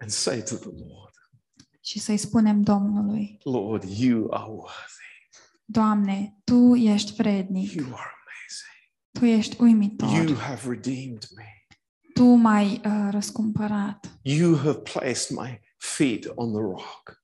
and 0.00 0.10
say 0.10 0.42
to 0.42 0.56
the 0.56 0.70
Lord, 0.70 1.14
și 1.80 1.98
să-i 1.98 2.18
spunem 2.18 2.62
Domnului, 2.62 3.38
Lord, 3.42 3.82
you 3.82 4.32
are 4.34 4.50
worthy. 4.50 5.28
Doamne, 5.64 6.40
Tu 6.44 6.74
ești 6.74 7.12
vrednic, 7.12 7.72
You 7.72 7.86
are 7.86 7.94
amazing. 7.94 8.19
Tu 9.12 9.24
ești 9.24 9.62
uimitor, 9.62 10.08
You 10.08 10.36
have 10.36 10.68
redeemed 10.68 11.26
me. 11.36 11.44
Tu 12.14 12.24
m-ai 12.24 12.80
uh, 12.84 13.08
răscumpărat, 13.10 14.18
You 14.22 14.56
have 14.56 14.78
placed 14.78 15.30
my 15.38 15.60
feet 15.76 16.26
on 16.34 16.52
the 16.52 16.60
rock. 16.60 17.18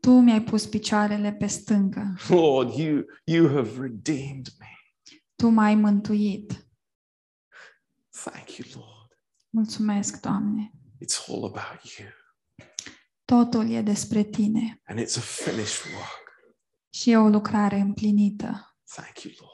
Tu 0.00 0.10
mi-ai 0.10 0.42
pus 0.42 0.66
picioarele 0.66 1.32
pe 1.32 1.46
stâncă, 1.46 2.16
Lord, 2.28 2.74
you, 2.74 3.04
you 3.24 3.48
have 3.48 3.80
redeemed 3.80 4.46
me. 4.58 4.66
Tu 5.36 5.48
m-ai 5.48 5.74
mântuit. 5.74 6.66
Thank 8.24 8.56
you, 8.56 8.68
Lord. 8.74 9.18
Mulțumesc, 9.50 10.20
Doamne! 10.20 10.72
It's 11.04 11.28
all 11.28 11.44
about 11.44 11.96
you. 11.98 12.08
Totul 13.24 13.70
e 13.70 13.82
despre 13.82 14.22
Tine 14.22 14.80
And 14.86 14.98
it's 14.98 15.16
a 15.16 15.20
finished 15.20 15.92
work. 15.94 16.20
și 16.90 17.10
e 17.10 17.16
o 17.16 17.28
lucrare 17.28 17.76
împlinită. 17.78 18.76
Thank 18.94 19.22
you, 19.22 19.32
Lord. 19.40 19.51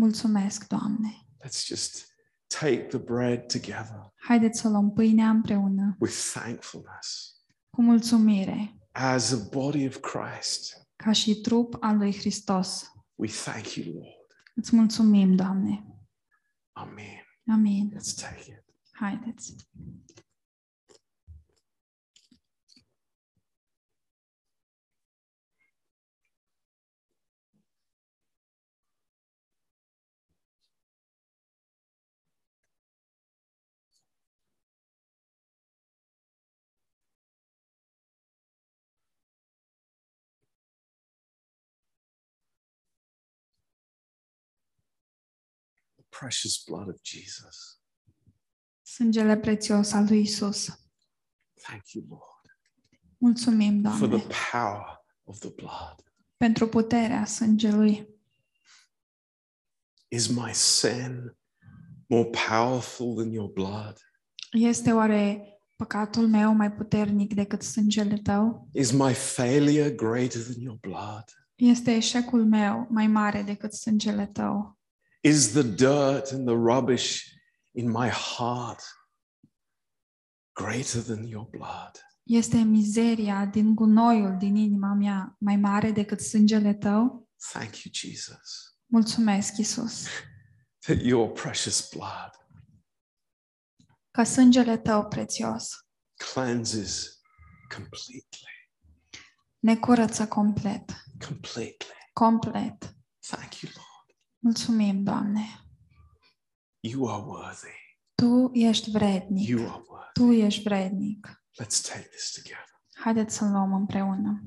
Mulțumesc, 0.00 0.66
Doamne! 0.66 1.26
Let's 1.44 1.66
just 1.66 2.06
take 2.46 2.82
the 2.82 2.98
bread 2.98 3.46
together 3.52 4.12
Haideți 4.16 4.60
să 4.60 4.68
luăm 4.68 4.92
pâinea 4.92 5.28
împreună, 5.28 5.96
with 5.98 6.30
thankfulness 6.32 7.34
cu 7.70 7.82
mulțumire, 7.82 8.78
as 8.92 9.32
a 9.32 9.36
body 9.50 9.86
of 9.86 9.96
Christ. 9.96 10.88
ca 10.96 11.12
și 11.12 11.40
trup 11.40 11.76
al 11.80 11.96
lui 11.96 12.14
Hristos. 12.14 12.92
We 13.14 13.28
thank 13.28 13.74
you, 13.74 13.94
Lord. 13.94 14.26
Îți 14.54 14.76
mulțumim, 14.76 15.36
Doamne. 15.36 15.84
Amen. 16.72 17.24
Amin. 17.52 17.92
Let's 17.96 18.20
take 18.20 18.44
it. 18.50 18.64
Haideți. 18.92 19.54
Precious 46.18 46.62
blood 46.66 46.88
of 46.88 46.96
Jesus. 47.02 47.80
Sângele 48.82 49.36
prețios 49.36 49.92
al 49.92 50.04
lui 50.04 50.20
Isus. 50.20 50.66
Thank 51.62 51.90
you, 51.92 52.04
Lord, 52.08 52.56
Mulțumim, 53.16 53.82
for 53.82 54.08
Doamne, 54.08 54.26
the 54.26 54.34
power 54.52 55.04
of 55.24 55.38
the 55.38 55.50
blood. 55.50 56.04
pentru 56.36 56.68
puterea 56.68 57.24
sângelui. 57.24 58.08
Is 60.08 60.26
my 60.26 60.52
sin 60.52 61.36
more 62.06 62.30
powerful 62.48 63.14
than 63.14 63.32
your 63.32 63.50
blood? 63.50 63.98
Este 64.50 64.92
oare 64.92 65.44
păcatul 65.76 66.28
meu 66.28 66.52
mai 66.52 66.72
puternic 66.72 67.34
decât 67.34 67.62
sângele 67.62 68.16
tău? 68.18 68.68
Is 68.72 68.90
my 68.90 69.14
failure 69.14 69.90
greater 69.90 70.42
than 70.42 70.60
your 70.60 70.78
blood? 70.80 71.24
Este 71.54 71.94
eșecul 71.94 72.46
meu 72.46 72.86
mai 72.90 73.06
mare 73.06 73.42
decât 73.42 73.72
sângele 73.72 74.26
tău? 74.26 74.78
Is 75.20 75.52
the 75.52 75.62
dirt 75.62 76.30
and 76.32 76.46
the 76.46 76.54
rubbish 76.54 77.34
in 77.72 77.90
my 77.90 78.08
heart 78.08 78.82
greater 80.52 81.00
than 81.02 81.26
your 81.26 81.46
blood? 81.50 81.90
Este 82.22 82.56
mizeria 82.62 83.44
din 83.46 83.74
gunoiul 83.74 84.36
din 84.38 84.56
inima 84.56 84.94
mea 84.94 85.36
mai 85.38 85.56
mare 85.56 85.90
decât 85.90 86.20
sângele 86.20 86.74
tău? 86.74 87.28
Thank 87.52 87.76
you, 87.82 87.92
Jesus, 87.94 88.74
Mulțumesc, 88.86 89.56
Isus, 89.56 90.06
that 90.78 91.00
your 91.02 91.30
precious 91.32 91.88
blood 91.94 92.30
că 94.10 94.22
sângele 94.22 94.76
tău 94.78 95.04
prețios 95.08 95.68
cleanses 96.32 97.20
completely. 97.74 98.70
ne 99.58 99.76
curăță 99.76 100.28
complet, 100.28 101.04
Completely. 101.26 101.94
complet. 102.12 102.94
Thank 103.26 103.54
you, 103.60 103.72
Lord. 103.74 103.88
Mulțumim, 104.42 105.02
Doamne. 105.02 105.46
You 106.80 107.08
are 107.08 107.22
worthy. 107.22 107.78
Tu 108.14 108.50
ești 108.52 108.90
vrednic. 108.90 109.48
You 109.48 109.70
are 109.70 109.84
worthy. 109.88 110.12
Tu 110.12 110.32
ești 110.32 110.62
vrednic. 110.62 111.44
Let's 111.62 111.80
take 111.92 112.08
this 112.08 112.32
together. 112.32 112.82
Haideți 112.94 113.36
să 113.36 113.44
luăm 113.44 113.72
împreună. 113.72 114.42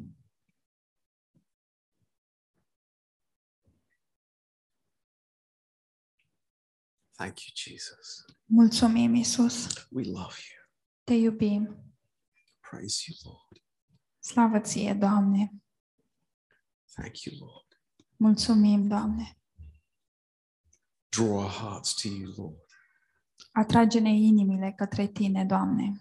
Thank 7.15 7.39
you, 7.41 7.51
Jesus. 7.53 8.25
Mulțumim, 8.45 9.13
Isus. 9.13 9.87
We 9.89 10.03
love 10.03 10.35
you. 10.49 10.69
Te 11.03 11.13
iubim. 11.13 11.93
Praise 12.69 13.03
you, 13.07 13.17
Lord. 13.23 13.65
Slavă 14.19 14.59
ție, 14.59 14.93
Doamne. 14.93 15.53
Thank 16.93 17.21
you, 17.21 17.35
Lord. 17.39 17.81
Mulțumim, 18.15 18.87
Doamne. 18.87 19.37
Draw 21.15 21.27
our 21.29 21.49
hearts 21.49 21.93
to 22.01 22.07
you, 22.07 22.33
Lord. 22.37 22.55
Atrage-ne 23.51 24.09
inimile 24.09 24.73
către 24.77 25.07
Tine, 25.07 25.45
Doamne. 25.45 25.99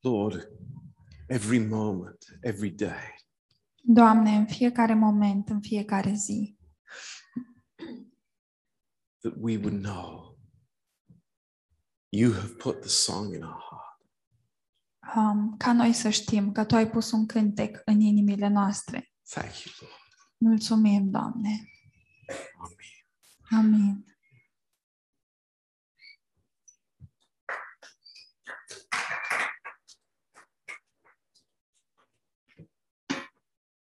Lord, 0.00 0.48
every 1.26 1.58
moment, 1.66 2.24
every 2.40 2.70
day, 2.70 3.14
Doamne, 3.82 4.30
în 4.30 4.46
fiecare 4.46 4.94
moment, 4.94 5.48
în 5.48 5.60
fiecare 5.60 6.12
zi, 6.14 6.56
that 9.20 9.34
we 9.40 9.56
would 9.56 9.82
know 9.82 10.38
you 12.08 12.32
have 12.32 12.48
put 12.48 12.80
the 12.80 12.88
song 12.88 13.34
in 13.34 13.42
our 13.42 13.60
heart. 13.70 14.00
um, 15.16 15.56
ca 15.56 15.72
noi 15.72 15.92
să 15.92 16.08
știm 16.08 16.52
că 16.52 16.64
Tu 16.64 16.74
ai 16.74 16.90
pus 16.90 17.10
un 17.10 17.26
cântec 17.26 17.82
în 17.84 18.00
inimile 18.00 18.48
noastre. 18.48 19.12
Thank 19.30 19.52
you, 19.64 19.74
Lord. 19.80 19.94
Mulțumim, 20.36 21.10
Doamne. 21.10 21.70
Amen. 22.28 22.38
Amin. 23.52 24.15